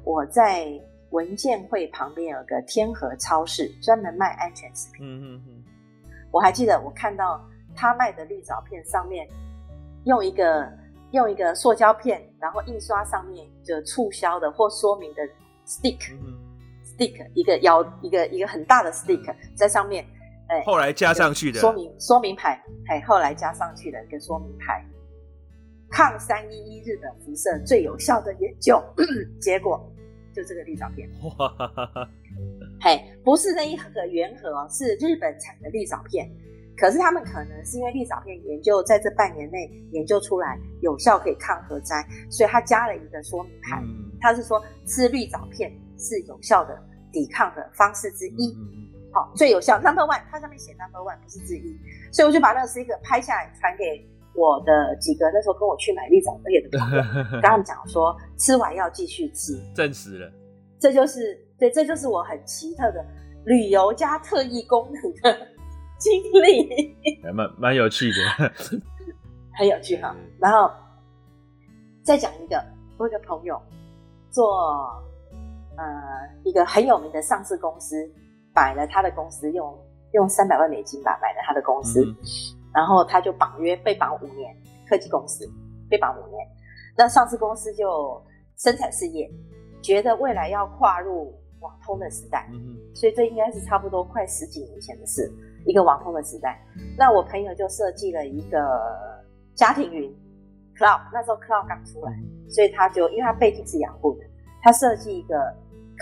[0.04, 0.68] 我在。
[1.12, 5.04] 文建会旁边有个天河超市，专门卖安全食品。
[5.04, 5.64] 嗯嗯嗯，
[6.30, 7.44] 我还记得我看到
[7.76, 9.28] 他卖的绿藻片上面
[10.06, 10.72] 用一个
[11.10, 15.24] 用一个塑胶片，然后印刷上面就促销的或说明的
[15.66, 16.38] stick，stick、嗯、
[16.86, 20.06] stick，一个腰一个一个很大的 stick 在上面，
[20.50, 21.60] 哎，后来加上去的。
[21.60, 24.86] 说明说明牌，哎，后来加上去的一个说明牌，
[25.90, 28.84] 抗三一一日本辐射最有效的研究
[29.42, 29.80] 结果。
[30.32, 31.10] 就这个绿藻片，
[32.80, 36.30] 嘿，不是那一盒原盒哦，是日本产的绿藻片。
[36.78, 43.84] 可是他们可能是因为绿藻片研究在这半年内研究出来有效可以抗核灾，所以他加了一个说明牌，
[44.22, 46.80] 他是说吃绿藻片是有效的
[47.12, 48.56] 抵抗的方式之一。
[49.12, 49.78] 好，最有效。
[49.80, 51.78] Number one，它上面写 number one 不是之一，
[52.12, 57.02] 所以我就把那个 sticker 拍下来传给我的几个那时候跟我去买绿藻片的朋友，
[57.34, 60.32] 跟他们讲说吃完要继续吃， 证实了，
[60.80, 63.04] 这就是对，这就是我很奇特的
[63.46, 65.48] 旅游加特异功能的
[65.98, 68.54] 经历，还蛮蛮有趣的，
[69.58, 70.16] 很有趣哈。
[70.40, 70.72] 然后
[72.04, 72.64] 再讲一个，
[72.98, 73.60] 我有个朋友
[74.30, 75.04] 做
[75.76, 75.84] 呃
[76.44, 78.10] 一个很有名的上市公司，
[78.60, 79.78] 买了他的公司用
[80.12, 82.04] 用三百万美金吧买了他的公司。
[82.04, 82.16] 嗯
[82.72, 84.56] 然后他就绑约被绑五年，
[84.88, 85.44] 科技公司
[85.90, 86.48] 被绑五年，
[86.96, 88.24] 那上市公司就
[88.58, 89.28] 生产事业，
[89.82, 95.34] 觉得未来要跨入网通的时代，嗯、所以这应该是差不多快十几年前的事，
[95.66, 96.64] 一个网通的时代。
[96.96, 98.60] 那我朋友就设计了一个
[99.56, 100.08] 家庭云
[100.78, 102.14] cloud，那时候 cloud 刚出来，
[102.48, 104.26] 所以他就因为他背景是雅虎的，
[104.62, 105.52] 他设计一个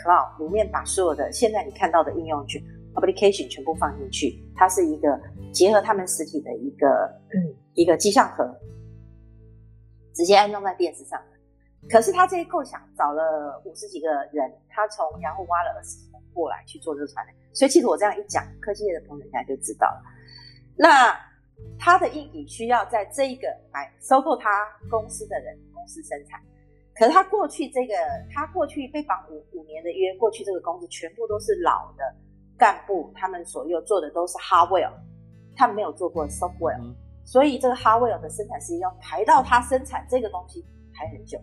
[0.04, 2.64] cloud 里面把所有的现在你看到的应用去
[2.96, 5.20] application 全部放进去，它是一个。
[5.54, 6.88] 结合他们实体的一个、
[7.34, 8.46] 嗯、一个机上盒，
[10.14, 11.20] 直接安装在电视上。
[11.90, 17.34] 可是他这一构想找了五十几个人，他从雅虎挖了二十几人过来去做这个传媒。
[17.54, 20.04] 所以其实我这样一讲，科技业的朋友应该就知道了。
[20.76, 21.18] 那
[21.80, 24.50] 他的硬体需要在这一个买收购他
[24.92, 26.40] 公司的人公司生产。
[27.00, 27.94] 可是他过去这个
[28.34, 32.04] 他过去被绑五五年的约，过去这个公司全部都是老的
[32.58, 34.92] 干部，他们所有做的都是 hardware。
[35.56, 36.96] 他们没有做过 software，嗯，
[37.26, 41.40] 所以这个 hardware 的生产时间要排到他生产这个东西排很久。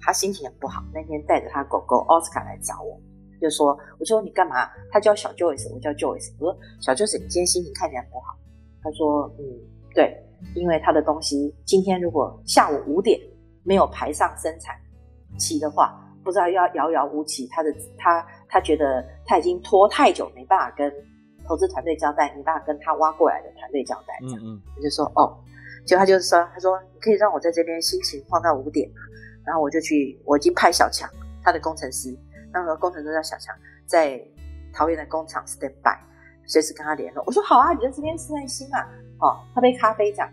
[0.00, 3.00] 他心情很不好，那天带着他狗狗奥斯卡来找我，
[3.40, 6.32] 就说：“我说你干嘛？”他叫小 Joyce，我叫 Joyce。
[6.40, 8.36] 我说：“小 Joyce，你今天心情看起来不好。”
[8.82, 9.44] 他说：“嗯，
[9.94, 10.20] 对，
[10.56, 13.16] 因为他的东西今天如果下午五点
[13.62, 14.74] 没有排上生产
[15.38, 17.46] 期的话，不知道要遥遥无期。
[17.48, 20.92] 他的他他觉得他已经拖太久，没办法跟。”
[21.44, 25.36] 投资团队交代，没办法跟他挖过来的团队交代，这样，嗯嗯，我就说哦，
[25.84, 28.94] 就他就是说，他说你可以让我在这边心情放到五点嘛，
[29.44, 31.10] 然后我就去，我已经派小强，
[31.42, 32.16] 他的工程师，
[32.52, 33.52] 那个工程师叫小强，
[33.86, 34.24] 在
[34.72, 35.98] 桃园的工厂 stand by，
[36.46, 37.24] 随时跟他联络。
[37.26, 40.32] 我说好啊，你在这边吃耐心啊，哦，喝杯咖啡这样。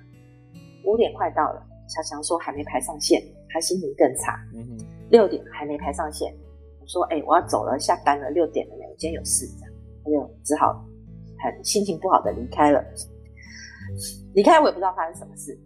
[0.86, 3.20] 五点快到了，小强说还没排上线，
[3.50, 4.40] 他心情更差。
[4.54, 6.34] 嗯哼，六点还没排上线，
[6.80, 8.86] 我说哎，我要走了，下班了，六点了没？
[8.86, 10.86] 我今天有事，这样，他就只好。
[11.42, 12.84] 很心情不好的离开了，
[14.34, 15.58] 离开我也不知道发生什么事。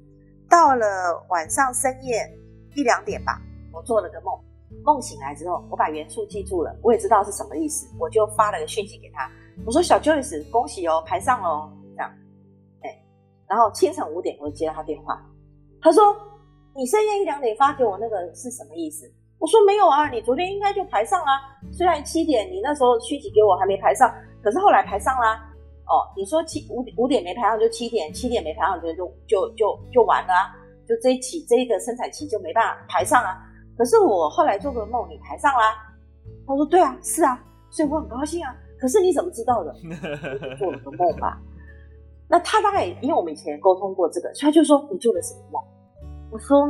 [0.47, 0.85] 到了
[1.29, 2.31] 晚上深夜
[2.75, 3.41] 一两点吧，
[3.71, 4.39] 我做了个梦，
[4.83, 9.27] 梦醒来之后，我把元素记住了，我也知道是什么意思，我就发了个讯息给他，
[9.65, 12.11] 我说小 Joyce，恭喜哦，排上了哦，这样，
[12.81, 13.03] 哎，
[13.47, 15.19] 然后清晨五点我就接到他电话，
[15.81, 16.15] 他说
[16.75, 19.11] 你深夜一两点发给我那个是什么意思？
[19.43, 21.27] 我说没有啊，你昨天应该就排上了，
[21.69, 24.09] 虽然七点你那时候续集给我还没排上，
[24.41, 25.35] 可是后来排上了。
[25.83, 30.55] 哦，你说七五五点没排上就七点，七点没排上就就就就就完了啊，
[30.87, 33.37] 就这一期这一个生产期就没办法排上啊。
[33.77, 35.75] 可是我后来做个梦，你排上啦。
[36.47, 37.37] 他说对啊，是啊，
[37.69, 38.55] 所以我很高兴啊。
[38.79, 39.73] 可是你怎么知道的？
[40.57, 41.37] 做了个梦吧。
[42.29, 45.61] 那他大概因为我们以前沟通过这个，所以他就说，你做了什么梦？
[46.31, 46.65] 我说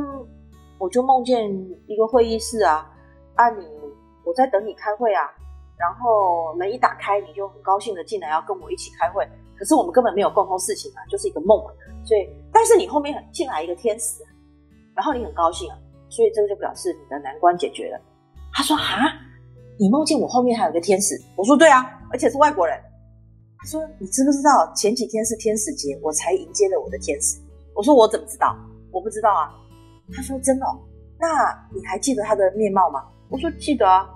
[0.84, 1.50] 我就梦见
[1.86, 2.86] 一个会议室啊，
[3.36, 3.66] 啊你
[4.22, 5.22] 我在等你开会啊，
[5.78, 9.26] 然后门一打开，你就很高兴的进来要跟我一起开会。
[9.58, 11.72] 可是我们根本没有共同事情啊，就是一个梦啊。
[12.04, 14.22] 所以，但是你后面进来一个天使，
[14.94, 15.78] 然后你很高兴啊，
[16.10, 17.98] 所以这个就表示你的难关解决了。
[18.52, 19.08] 他说啊。
[19.76, 21.16] 你梦见我后面还有个天使？
[21.34, 22.78] 我说对啊，而且是外国人。
[23.58, 27.40] 他说你知不知道前几天是天使节，我才迎接了我的天使。
[27.74, 28.54] 我说我怎么知道？
[28.92, 29.50] 我不知道啊。
[30.12, 30.78] 他说真的哦？
[31.18, 31.28] 那
[31.72, 33.04] 你还记得他的面貌吗？
[33.28, 34.08] 我说记得啊。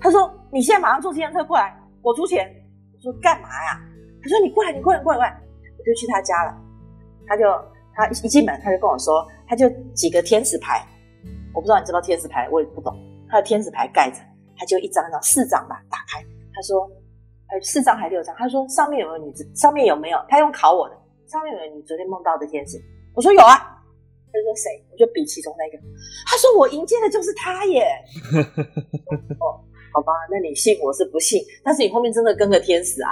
[0.00, 2.48] 他说你现在马上坐计程车过来，我出钱。
[2.94, 3.80] 我说干嘛呀？
[4.22, 5.40] 他说你过来，你过来，过来，过来。
[5.78, 6.56] 我就去他家了。
[7.26, 7.44] 他就
[7.94, 10.84] 他一进门他就跟我说，他就几个天使牌，
[11.54, 12.96] 我不知道你知道天使牌，我也不懂。
[13.28, 14.18] 他的天使牌盖着。
[14.60, 16.20] 他就一张一张四张吧，打开。
[16.52, 16.90] 他说
[17.46, 19.32] ：“呃，四张还六张？”他说：“上面有没有你？
[19.54, 20.96] 上面有没有？”他用考我的，
[21.28, 22.76] 上面有没有你昨天梦到的天使？
[23.14, 23.77] 我说有啊。
[24.32, 24.84] 他说谁？
[24.92, 25.82] 我就比其中那个。
[26.26, 27.88] 他说我迎接的就是他耶。
[29.40, 29.60] 哦，
[29.92, 31.42] 好吧，那你信我是不信？
[31.64, 33.10] 但是你后面真的跟个天使啊。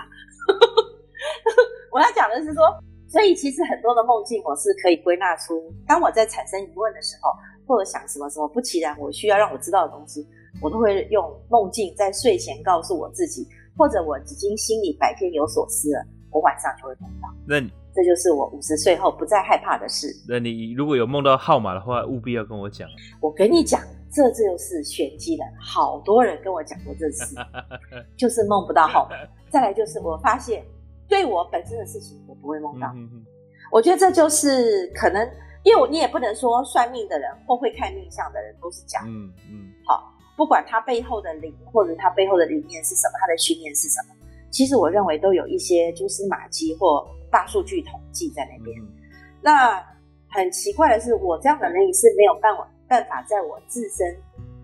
[1.93, 2.63] 我要讲的是说，
[3.09, 7.31] 所以其实很多的梦境我是可以归纳出，当我在产生疑问的时候，
[7.67, 10.27] 或者想什么什么不其然，我需要让我知道的东西。
[10.63, 13.47] 我都会用梦境在睡前告诉我自己，
[13.77, 17.29] 或者我已经心里白天有所思了，我晚上就会梦到。
[17.47, 20.09] 那你这就是我五十岁后不再害怕的事。
[20.29, 22.87] 那你如果有梦到号码的话，务必要跟我讲。
[23.23, 23.81] 我跟你讲，
[24.13, 25.45] 这就是玄机了。
[25.59, 27.35] 好多人跟我讲过这事，
[28.19, 29.17] 就是梦不到号码。
[29.49, 30.63] 再来就是我发现，
[31.09, 32.89] 对我本身的事情，我不会梦到。
[32.89, 33.25] 嗯哼哼。
[33.73, 35.27] 我觉得这就是可能，
[35.65, 39.09] 因为你也不能说算命的人或会看命相的人都是假的。
[39.09, 39.73] 嗯嗯。
[39.87, 40.13] 好。
[40.37, 44.15] 不管他背后的灵，或者他背后的理念是什么，他的训练是什么，
[44.51, 48.79] 其实我认为都有一些蛛丝马迹或大数据统计在那边。
[48.81, 48.89] 嗯、
[49.43, 49.85] 那
[50.29, 54.17] 很奇怪的是，我这样的能力是没有办法办法在我自身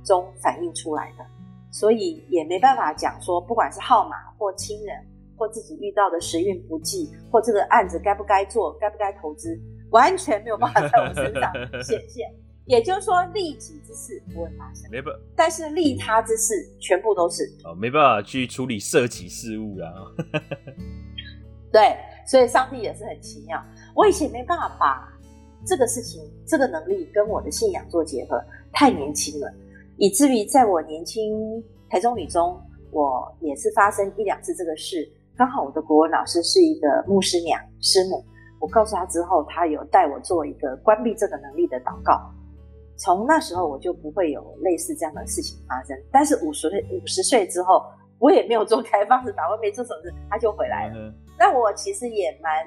[0.05, 1.25] 中反映出来的，
[1.71, 4.97] 所以也没办法讲说，不管是号码或亲人
[5.37, 9.59] 或自己遇到的时运不济，或这个案子该不该做，该不该投资，
[9.91, 11.53] 完全没有办法在我身上
[11.83, 12.29] 显现。
[12.65, 19.91] 也就是说，利己之事不会发生，没办法，但是利他之事全部都是哦，没办法去处理涉及事务啊。
[21.73, 21.97] 对，
[22.27, 23.63] 所以上帝也是很奇妙。
[23.95, 25.09] 我以前没办法把
[25.67, 28.43] 这个事情、这个能力跟我的信仰做结合，
[28.73, 29.53] 太年轻了，
[29.97, 32.61] 以至于在我年轻台中女中，
[32.91, 35.09] 我也是发生一两次这个事。
[35.37, 38.25] 刚好我的国文老师是一个牧师娘师母，
[38.61, 42.21] 我告诉她之后，她有带我做一个关闭这个能力的祷告。
[42.97, 47.83] 从那时候我就不会有类似这样的事情发生，但是五十岁五十岁之后，
[48.23, 50.95] 我也没有做开放式祷告，没做什么事，他就回来了。
[50.95, 52.65] 嗯、那我其实也蛮，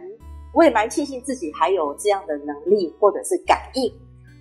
[0.53, 3.89] 我也蛮庆幸自己还有这样的能力或者是感应。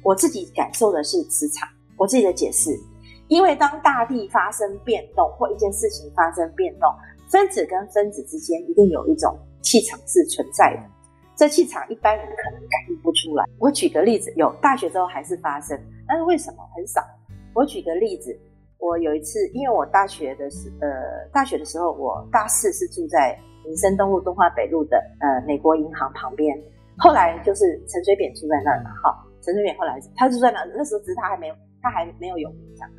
[0.03, 2.71] 我自己感受的是磁场，我自己的解释，
[3.29, 6.93] 因为当大地发生变动或一件事情发生变动，
[7.31, 10.83] 分子跟分子之间一定有一种气场是存在的。
[11.37, 13.45] 这气场一般人可能感应不出来。
[13.61, 17.01] 我举个例子，有大学之后还是发生，但是为什么很少？
[17.55, 18.37] 我举个例子，
[18.79, 26.57] 我有一次，因为我大学的时，呃，大学的时候，我大四是住在民生东路东化北路的呃美国银行旁边。
[26.99, 32.91] 后来就是陈水扁住在那儿嘛，哈，陈水扁后来他住在那，那时候只是他还没有，他还没有有名这样。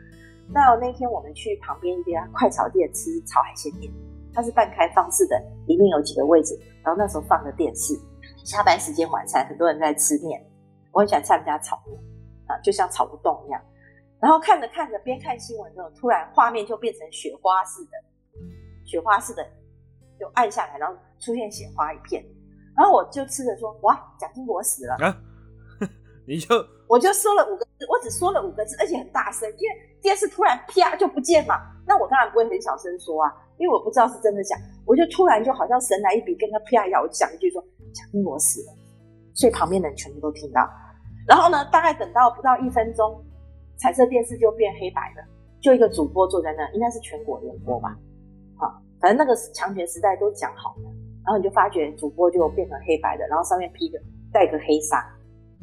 [0.52, 3.92] 那那天我们去旁边一家快炒店吃炒海鲜面，
[4.34, 7.94] 它是半开放式的，里面有几个位置，然后那时候放着电视。
[8.44, 10.40] 下班时间晚餐，很多人在吃面，
[10.92, 11.98] 我很喜欢吃他们家炒面
[12.48, 13.62] 啊，就像炒不动一样。
[14.26, 17.92] 然后看着看着，边看新闻之后，突然画面就变成雪花似的，
[18.84, 19.48] 雪花似的
[20.20, 22.26] 就暗下来，然后出现雪花一片。
[22.76, 25.16] 然后我就吃着说：“哇，蒋经国死了！”啊，
[26.26, 26.56] 你就
[26.88, 31.54] 我就说了五个字，我只说了五个字，而且很大声，因为电视突然啪就不见嘛。
[31.86, 34.58] 那我当然不会很小声说啊，因为我不知道是真的假。
[34.88, 37.64] 我就突然就好像神来一笔，跟他啪一下，我讲一句说。
[37.94, 38.74] 蒋经国死了，
[39.36, 40.68] 所以旁边的人全部都听到。
[41.28, 43.24] 然后呢，大概等到不到一分钟，
[43.78, 45.28] 彩色电视就变黑白了，
[45.62, 47.90] 就一个主播坐在那，应该是全国联播吧？
[48.58, 50.84] 啊，反正那个强权时代都讲好的。
[51.26, 54.00] 然后你就发觉主播就变成黑白的，然后上面披个
[54.32, 55.04] 戴个黑纱，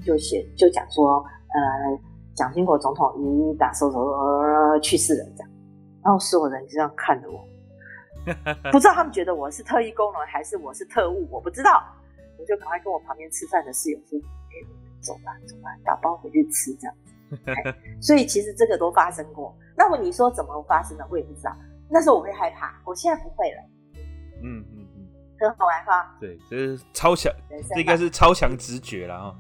[0.05, 1.99] 就写就讲说，呃，
[2.35, 5.51] 蒋经国总统已打手手呃去世了这样。
[6.03, 7.39] 然后所有人就这样看着我，
[8.73, 11.83] 不知道他们觉得我是特异功能还是我是特务，我不知道。
[12.39, 14.19] 我就赶快跟我旁边吃饭的室友说
[14.51, 14.67] ：“哎、欸，
[15.01, 17.12] 走吧，走吧，打包回去吃这样子。”
[18.01, 19.57] 所以其实这个都发生过。
[19.77, 21.07] 那么你说怎么发生的？
[21.11, 21.57] 我也不知道。
[21.91, 23.59] 那时候我会害怕，我现在不会了。
[24.43, 25.09] 嗯嗯嗯，
[25.39, 26.17] 很好玩哈。
[26.21, 27.33] 对，这是超强，
[27.69, 29.39] 这应该是超强直觉了哈。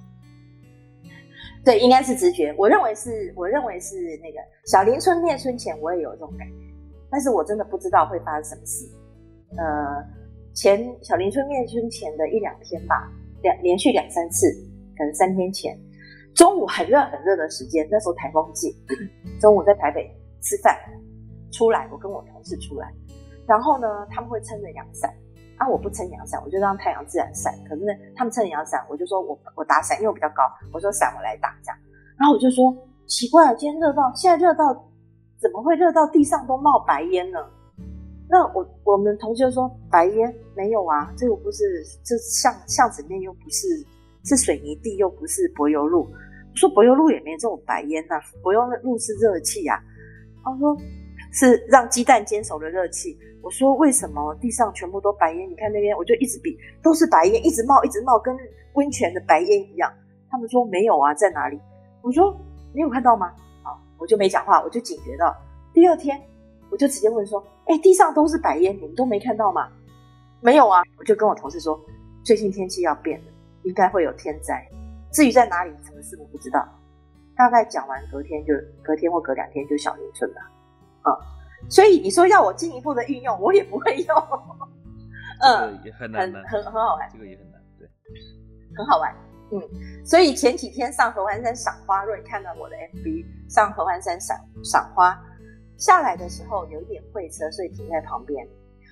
[1.64, 2.54] 对，应该是直觉。
[2.58, 6.54] 我认为是，我认为是那个小林村灭村前，我也有这种感觉，
[7.10, 8.86] 但是我真的不知道会发生什么事。
[9.56, 10.04] 呃，
[10.54, 13.08] 前小林村灭村前的一两天吧，
[13.42, 14.46] 两连续两三次，
[14.96, 15.78] 可能三天前，
[16.34, 18.76] 中午很热很热的时间，那时候台风季，
[19.40, 20.10] 中午在台北
[20.40, 20.76] 吃饭。
[21.54, 22.90] 出来，我跟我同事出来，
[23.46, 25.14] 然后呢，他们会撑着阳伞，
[25.58, 27.54] 啊，我不撑阳伞，我就让太阳自然晒。
[27.68, 31.78] 可是呢，他们撑着阳伞，我就说我我打伞，因为我比较高，我说伞我来打这样。
[32.16, 32.74] 然后我就说
[33.06, 34.72] 奇怪了，今天热到现在热到，
[35.38, 37.38] 怎么会热到地上都冒白烟呢？
[38.30, 43.66] 那我我们同学说白烟没有啊，这个不是，这巷巷子面又不是
[44.24, 46.02] 是水泥地，又不是柏油路。
[46.02, 49.82] 我说柏油路也没这种白烟呐、啊，柏油路是热气呀。
[50.44, 50.76] 他说。
[51.34, 53.18] 是让鸡蛋煎熟的热气。
[53.40, 55.48] 我说为什么地上全部都白烟？
[55.48, 58.36] 你看那边，我就一直比都是白烟，一直冒，一直冒，跟
[58.74, 59.90] 温泉的白烟一样。
[60.30, 61.58] 他们说没有啊，在哪里？
[62.02, 62.38] 我说
[62.74, 63.32] 没有看到吗？
[63.62, 65.34] 好，我就没讲话，我就警觉到。
[65.72, 66.20] 第二天，
[66.70, 69.70] 我就直接问说：哎，地上都是白烟，你们都没看到吗？
[70.42, 70.82] 没有啊。
[70.98, 71.80] 我就跟我同事说，
[72.22, 73.31] 最近天气要变了，
[73.64, 74.66] 应该会有天灾。
[75.12, 76.66] 至于在哪里，什么事我不知道。
[77.36, 80.40] 大概讲完，隔天就隔天或隔两天就小林村了。
[81.02, 84.16] 啊、嗯，所以你说要我进一步的运用，我也不会用。
[85.40, 87.88] 嗯，也很难，很很很好玩，这个也很难，对，
[88.76, 89.14] 很好玩。
[89.50, 89.60] 嗯，
[90.04, 95.18] 所以前几天上合欢山赏花，若你看到我的 FB 上合欢山赏赏花，
[95.76, 98.46] 下来的时候有一点会车，所以停在旁边。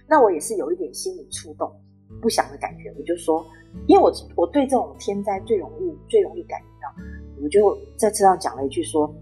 [0.09, 1.73] 那我也是有一点心理触动，
[2.21, 2.93] 不祥的感觉。
[2.99, 3.45] 我就说，
[3.87, 9.13] 因为我我对这种天灾最容易最容易感觉到，我就在车上讲了一句说。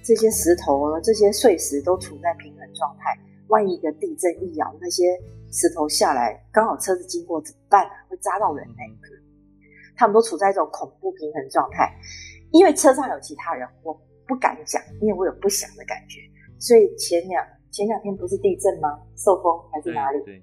[0.00, 3.14] 这些石头呢，这些碎石都处在平衡状态。
[3.48, 5.04] 万一一个地震一摇，那些
[5.52, 7.90] 石头下来，刚好车子经过怎么办呢？
[8.08, 8.74] 会扎到人呢？
[9.98, 11.94] 他们都处在一种恐怖平衡状态。
[12.52, 13.92] 因为车上有其他人，我
[14.26, 16.20] 不敢讲，因为我有不祥的感觉。
[16.58, 18.98] 所以前两前两天不是地震吗？
[19.14, 20.42] 受风还是哪里？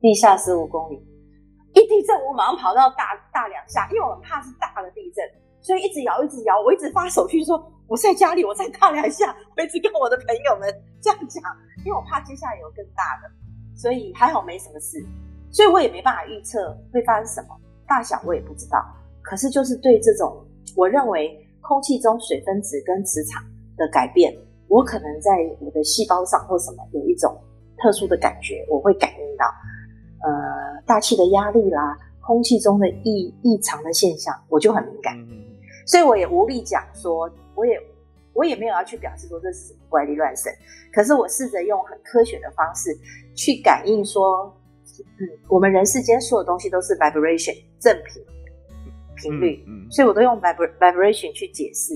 [0.00, 1.06] 地下十五公里，
[1.74, 5.24] 一地震我马上跑到大大两下，因为我很怕是大的地震，
[5.60, 7.62] 所以一直摇一直摇，我一直发手讯说。
[7.88, 10.66] 我在家里，我再大两下，我一直跟我的朋友们
[11.02, 11.42] 这样讲，
[11.84, 13.28] 因为我怕接下来有更大的，
[13.76, 15.04] 所以还好没什么事，
[15.50, 17.48] 所以我也没办法预测会发生什么，
[17.86, 18.82] 大小我也不知道。
[19.20, 20.42] 可是就是对这种，
[20.74, 23.44] 我认为空气中水分子跟磁场
[23.76, 24.34] 的改变，
[24.68, 27.38] 我可能在我的细胞上或什么有一种
[27.76, 29.44] 特殊的感觉，我会感应到，
[30.24, 35.16] 呃，大气的压力啦，空气中的异异常的现象，我就很敏感，
[35.86, 37.30] 所以我也无力讲说。
[37.54, 37.78] 我也
[38.32, 40.50] 我也没有要去表示说这是什么怪力乱神，
[40.90, 42.88] 可是我试着用很科学的方式
[43.34, 44.50] 去感应说，
[45.20, 48.24] 嗯，我们人世间所有东西都是 vibration 正频
[49.16, 51.94] 频率，嗯，嗯，所以我都用 vibration 去解释。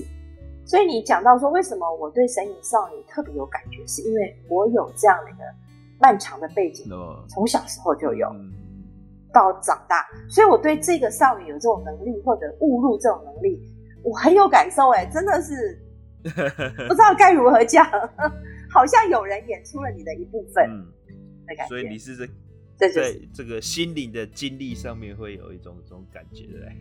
[0.63, 5.43] 所以你讲到说为什么我对神隐少女特别有感觉，是因为我有这样的一个
[5.99, 6.87] 漫长的背景，
[7.27, 8.27] 从小时候就有，
[9.33, 13.61] 到长大，所以我对这个少女有这种能力或者误入这种能力。
[14.03, 15.79] 我很有感受哎，真的是
[16.23, 17.85] 不知道该如何讲，
[18.71, 20.69] 好像有人演出了你的一部分
[21.45, 21.69] 的感觉。
[21.69, 22.15] 所以你是
[22.77, 26.71] 在在这个心灵的经历上面会有一种这种感觉，对不对？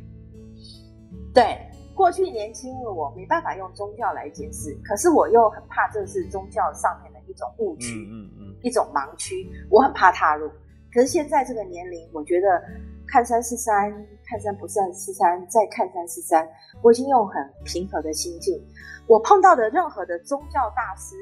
[1.33, 10.51] 对，过去年轻的我没办法用宗教来解释，可是我又很怕这是宗教上面的一种误区，嗯嗯，一种盲区，我很怕踏入。
[10.93, 12.63] 可是现在这个年龄，我觉得。
[13.09, 13.89] 看山是山，
[14.27, 16.45] 看山不算是山，再看山是山。
[16.83, 18.61] 我已经用很平和的心境，
[19.07, 21.15] 我碰到的任何的宗教大师，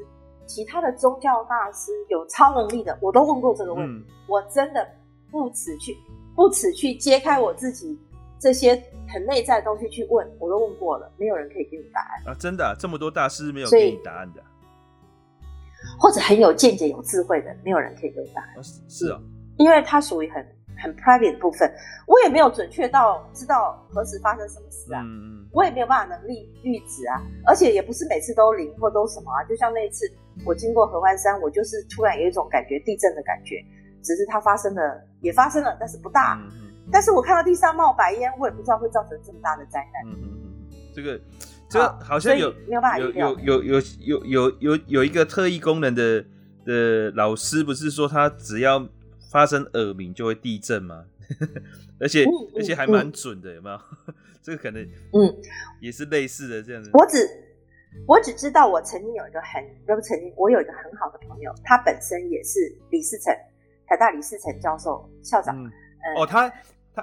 [0.46, 3.92] 其他的宗教大师有超能力的，我都问过这个问题。
[3.92, 4.88] 嗯、我真的
[5.30, 5.94] 不耻去
[6.34, 8.00] 不耻去揭开我自己
[8.38, 12.34] 这些很内在的东西去问，我都问过了，没有人可以给你答案啊！
[12.40, 14.42] 真的、啊，这么多大师没有给你答案的，
[15.98, 18.42] 或者很有见解、有智慧的，没有人可以给我答。
[18.42, 18.48] 案。
[18.56, 19.22] 啊是啊、哦，
[19.58, 20.46] 因为它属于很。
[20.76, 21.72] 很 private 的部分，
[22.04, 30.04] 我也没有准确到知道何时发生什么事啊，嗯、我也没有办法能力预知啊，而且也不是每次都灵或都什么啊，就像那一次
[30.44, 33.64] 我经过合欢山，我就是突然有一种感觉，地震的感觉，
[34.02, 40.12] 只是它发生了，也发生了，但是不大，嗯嗯、但是我看到地上冒白烟，我也不知道会造成这么大的灾难。
[40.12, 41.18] 嗯嗯嗯，这个
[41.74, 46.24] 这好像有没有有有有有有有有有一个特异功能的
[46.64, 48.88] 的老师，不是说他只要。
[49.32, 51.04] 发生耳鸣就会地震吗？
[51.98, 53.80] 而且、嗯嗯、而且还蛮准的，有没有？
[54.40, 55.18] 这个可能嗯
[55.80, 56.88] 也是类似的这样子。
[56.94, 57.28] 我只
[58.06, 62.60] 我只知道我曾经有一个很，不曾经，我有一个很好的朋友，他本身也是
[62.92, 63.34] 李世成，
[63.88, 65.56] 台大李世成教授校长。
[66.16, 66.54] 哦，他他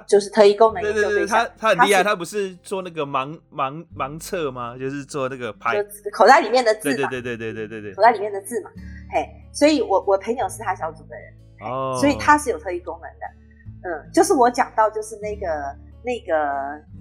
[0.08, 4.76] 就是特异功能对对对，他他很厉害他，不是做那个盲盲盲测吗？
[4.78, 5.82] 就是做那个拍
[6.12, 8.70] 口袋里面的字嘛，对对对对对对对，口袋里面的字嘛，
[9.10, 15.46] 嘿，所以我我朋友是他小组的人，哦，所以他是有特异功能的，嗯，就是我讲到就是那个
[16.02, 16.32] 那个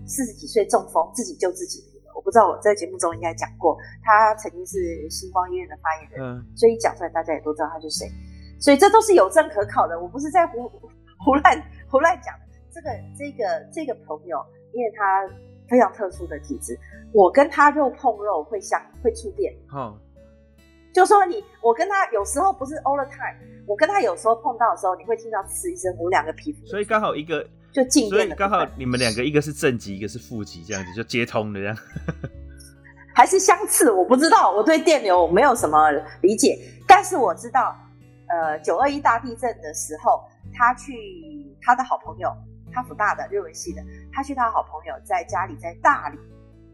[0.05, 1.87] 四十几岁中风自己救自己的。
[2.13, 8.05] 我不知道我在节目中应该讲过，他曾经是星光医院的发言人，嗯、所以讲出来大家也都知道他是谁，
[8.59, 10.69] 所以这都是有证可考的，我不是在胡
[11.17, 12.40] 胡乱胡乱讲的。
[12.74, 14.43] 这个这个这个朋友，
[14.74, 15.28] 因为他
[15.69, 16.78] 非常特殊的体质，
[17.13, 19.97] 我跟他肉碰肉会相会触电，嗯，
[20.93, 27.47] 就说你我跟他有时候不是 all the time，我跟他有时候碰到的时候，你会听到刺一声，我两个皮肤，所以刚好一个。
[27.74, 31.78] 就静电，所以刚好你们两个一个是正极，一个是负极，这样子就接通了这样，
[33.15, 33.89] 还是相似？
[33.89, 35.89] 我不知道，我对电流没有什么
[36.22, 37.74] 理解，但是我知道，
[38.28, 40.22] 呃，九二一大地震的时候，
[40.53, 40.93] 他去
[41.61, 42.30] 他的好朋友，
[42.74, 46.17] 他辅大的日文系的，他去他的好朋友在家里，在大理，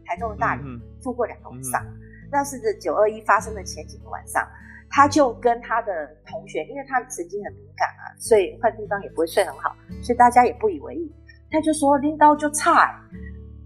[0.04, 0.62] 台中的大理
[1.00, 1.84] 住过两个晚上，
[2.30, 4.46] 那是这九二一发生的前几个晚上。
[4.90, 11.14] 他就跟他的同学，因为他神经很敏感啊，所以换地方也不会睡很好，所以大家也不以为意。
[11.50, 12.98] 他就说拎刀就差，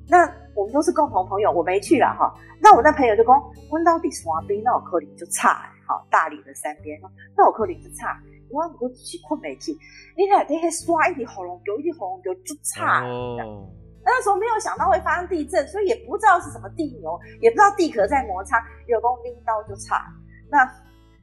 [0.08, 2.34] 那我们都是共同朋友，我没去了哈。
[2.60, 4.60] 那我那朋友就说，问到底是哪边？
[4.64, 7.00] 那我扣零就差，好，大理的山边，
[7.36, 8.20] 那我扣零就差。
[8.52, 9.72] 我不过去困没去，
[10.16, 13.04] 你看那些刷一点喉咙有一点喉咙就就差。
[13.06, 13.68] 哦。
[14.04, 20.04] 那时候没有想到会发生地震，所以也不知道是什么地牛，也不知道地壳在摩擦，有功拎刀就差。
[20.50, 20.70] 那。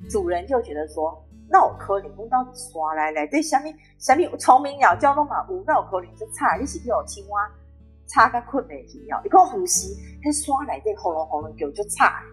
[0.10, 7.46] 主人就觉得说，那我可能到底刷来来，对下面下面聪明鸟叫都嘛无，那我可能就差，你是叫青蛙
[8.08, 12.24] 差个困没去哦，你看呼吸，它刷来对喉咙喉咙就就差。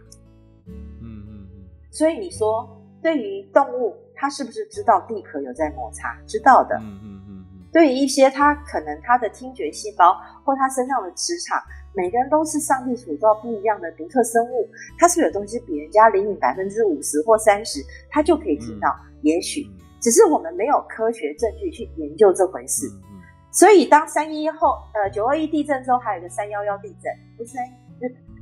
[0.68, 1.68] 嗯嗯嗯。
[1.90, 6.16] 所以你说，对于动物，它是不是知道地壳有在摩擦？
[6.26, 6.76] 知道的。
[6.78, 7.44] 嗯嗯嗯。
[7.72, 11.62] 对于一些他可能他的听觉细胞或他身上的磁场。
[11.94, 18.94] 每个人都是上帝所造不一样的独特生物，他是不是有东西比人家灵敏百分之五十或三十，他就可以听到。
[19.06, 19.66] 嗯、也许
[19.98, 22.86] 只是我们没有科学证据去研究这回事。
[22.86, 27.72] 嗯嗯、所以当三一后，呃，九二一地震之后，还有个三幺幺地震，不是三一，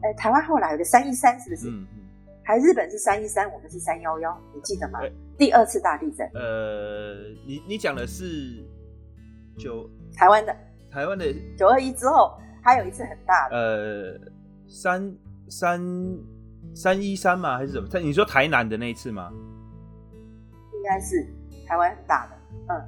[0.03, 1.68] 呃，台湾后来有个三一三，是不是？
[2.45, 5.01] 还日本是三一三，我们是三幺幺，你记得吗？
[5.01, 6.28] 欸、第二次大地震。
[6.34, 7.14] 呃，
[7.47, 8.64] 你你讲的是
[9.59, 10.55] 九台湾的
[10.90, 11.24] 台湾的
[11.57, 12.32] 九二一之后。
[12.66, 14.18] 还有一次很大的，呃，
[14.66, 15.14] 三
[15.51, 15.78] 三
[16.74, 17.59] 三一三吗？
[17.59, 17.86] 还是什么？
[18.01, 19.30] 你说台南的那一次吗？
[20.72, 21.26] 应该是
[21.66, 22.32] 台湾很大的。
[22.70, 22.80] 嗯，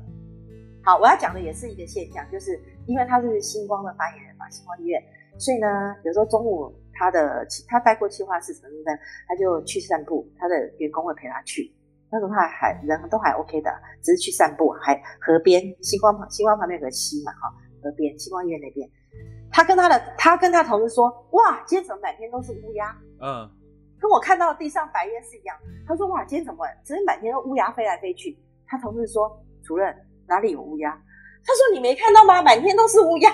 [0.82, 5.02] 好，我要讲的也是一个现象，就是因为他是星光的发言人嘛，星光医院，
[5.36, 11.72] 所以呢，有时候中午他的他待过企划室什么的，他就去散步，他的员工会陪他去。
[12.10, 13.70] 那时候他还人都还 OK 的，
[14.02, 18.88] 只是去散步，还河边，星光旁星光旁边有个溪嘛，哈，河边星光医院那边。
[19.50, 22.94] 他跟他的他跟他同事说：“哇，今天怎么满天都是乌鸦？
[23.20, 23.48] 嗯，
[23.98, 29.94] 跟我看到地上白烟是一样。”他说：“哇，今天怎么只是满天都乌鸦飞来飞去？”他同事说：“主任，
[30.28, 30.90] 哪里有乌鸦？”
[31.44, 32.42] 他说：“你没看到吗？
[32.42, 33.32] 满天都是乌鸦。”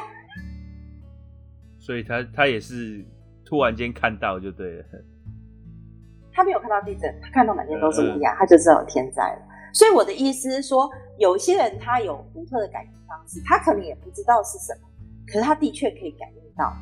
[1.81, 3.05] 所以他他也是
[3.53, 4.85] 突然间看到就对了。
[6.33, 9.43] 他没有看到地震，他看到满天都是乌鸦，呃、他就知道有天灾了。
[9.75, 14.89] 所以我的意思是说，有些人他有独特的感应方式，他可能也不知道是什么。
[15.27, 16.73] 可是他的确可以感应到。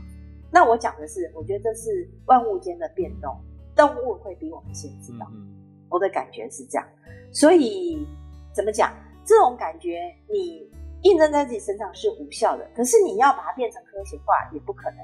[0.52, 3.36] 那我讲的是，我觉得这是万物间的变动，
[3.74, 5.26] 动物会比我们先知道。
[5.32, 5.50] 嗯、
[5.88, 6.86] 我的感觉是这样。
[7.32, 8.06] 所以
[8.54, 8.94] 怎么讲？
[9.24, 9.98] 这种感觉
[10.28, 10.70] 你
[11.02, 12.64] 印证在自己身上是无效的。
[12.76, 14.98] 可是你要把它变成科学化也不可能。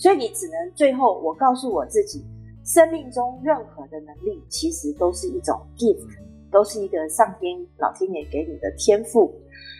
[0.00, 2.24] 所以你只能最后我告诉我自己，
[2.64, 6.08] 生命中任何的能力其实都是一种 gift，
[6.50, 9.32] 都是一个上天老天爷给你的天赋。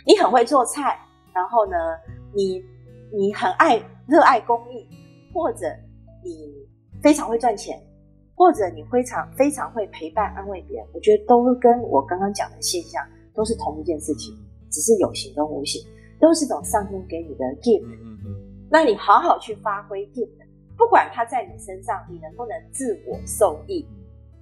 [0.06, 0.98] 你很会做菜，
[1.34, 1.76] 然后呢，
[2.34, 2.62] 你。
[3.12, 4.86] 你很爱热爱公益，
[5.34, 5.66] 或者
[6.22, 6.54] 你
[7.02, 7.76] 非常会赚钱，
[8.36, 13.04] 或者你非常非常会陪伴安慰别人，我觉得都跟我刚刚讲的现象
[13.34, 14.32] 都是同一件事情，
[14.70, 15.84] 只是有形跟无形，
[16.20, 17.84] 都是种上天给你的 gift。
[18.72, 20.28] 那你好好去发挥 gift，
[20.76, 23.84] 不管它在你身上，你能不能自我受益，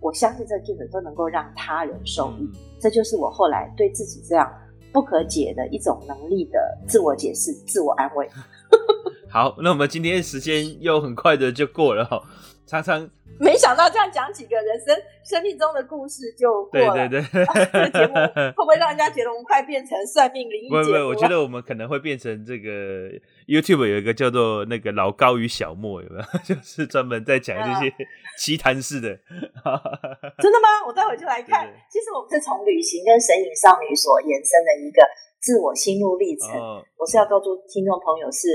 [0.00, 2.46] 我相信这 gift 都能够让他人受益。
[2.78, 4.52] 这就是我后来对自己这样
[4.92, 8.28] 不可解的一种能力的自我解释、自我安慰。
[9.32, 12.22] 好，那我们今天时间又很快的就过了哈。
[12.68, 13.10] 常常。
[13.40, 17.08] 没想到这样讲几个人生生命中的故事就过了。
[17.08, 17.22] 对对
[17.70, 20.68] 对，节目会不会让人家觉得我们快变成算命灵？
[20.68, 23.06] 不不，我觉得我们可能会变成这个
[23.46, 26.24] YouTube 有一个叫做那个老高与小莫，有没有？
[26.42, 27.94] 就是专门在讲这些
[28.36, 29.14] 奇谈式的。
[30.42, 30.82] 真的吗？
[30.88, 31.70] 我待会就来看。
[31.88, 35.06] 其实我们是从旅行跟神隐少女所延伸的一个
[35.38, 36.58] 自我心路历程。
[36.58, 38.48] 哦、我是要告诉听众朋友是，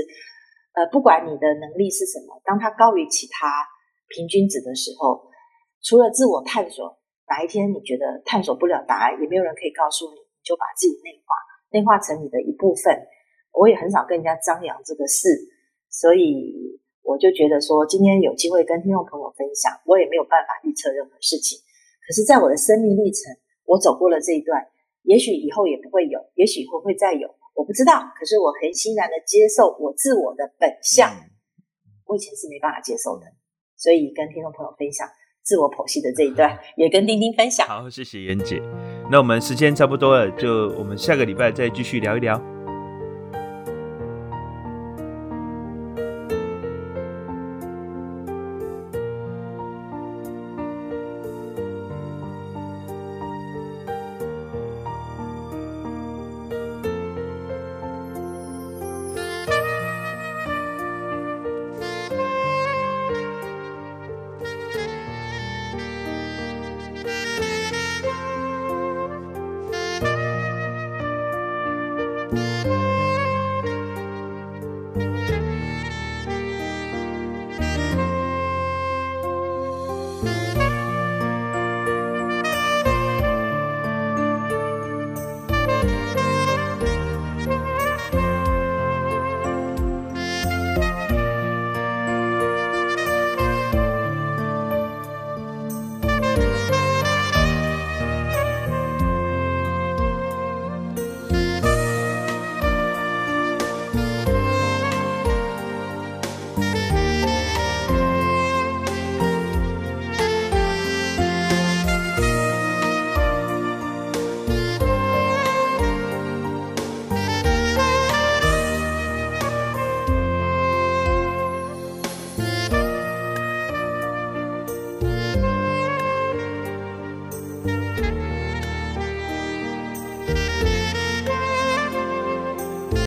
[0.74, 3.64] 呃，不管你的能力是什么，当它高于其他。
[4.08, 5.30] 平均值的时候，
[5.82, 6.98] 除了自我探索，
[7.28, 11.34] 哪一天你觉得探索不了答案，也没有人可以告诉你，你就把自己内化，
[11.70, 13.06] 内化成你的一部分。
[13.52, 15.28] 我也很少跟人家张扬这个事，
[15.88, 21.58] 所以我就觉得说，今天有机会跟听众朋友分享，我也没有办法预测任何事情。
[22.04, 23.32] 可是，在我的生命历程，
[23.64, 24.66] 我走过了这一段，
[25.02, 28.10] 也许以后也不会有，也许以后会再有，我不知道。
[28.18, 31.14] 可是，我很欣然的接受我自我的本相，
[32.06, 33.26] 我以前是没办法接受的。
[33.76, 35.06] 所以跟听众朋友分享
[35.42, 37.66] 自我剖析的这一段， 也跟丁丁分享。
[37.66, 38.62] 好，谢谢妍姐。
[39.10, 42.53] 那我们时间差不多了，就我们下个礼拜再继续聊一聊。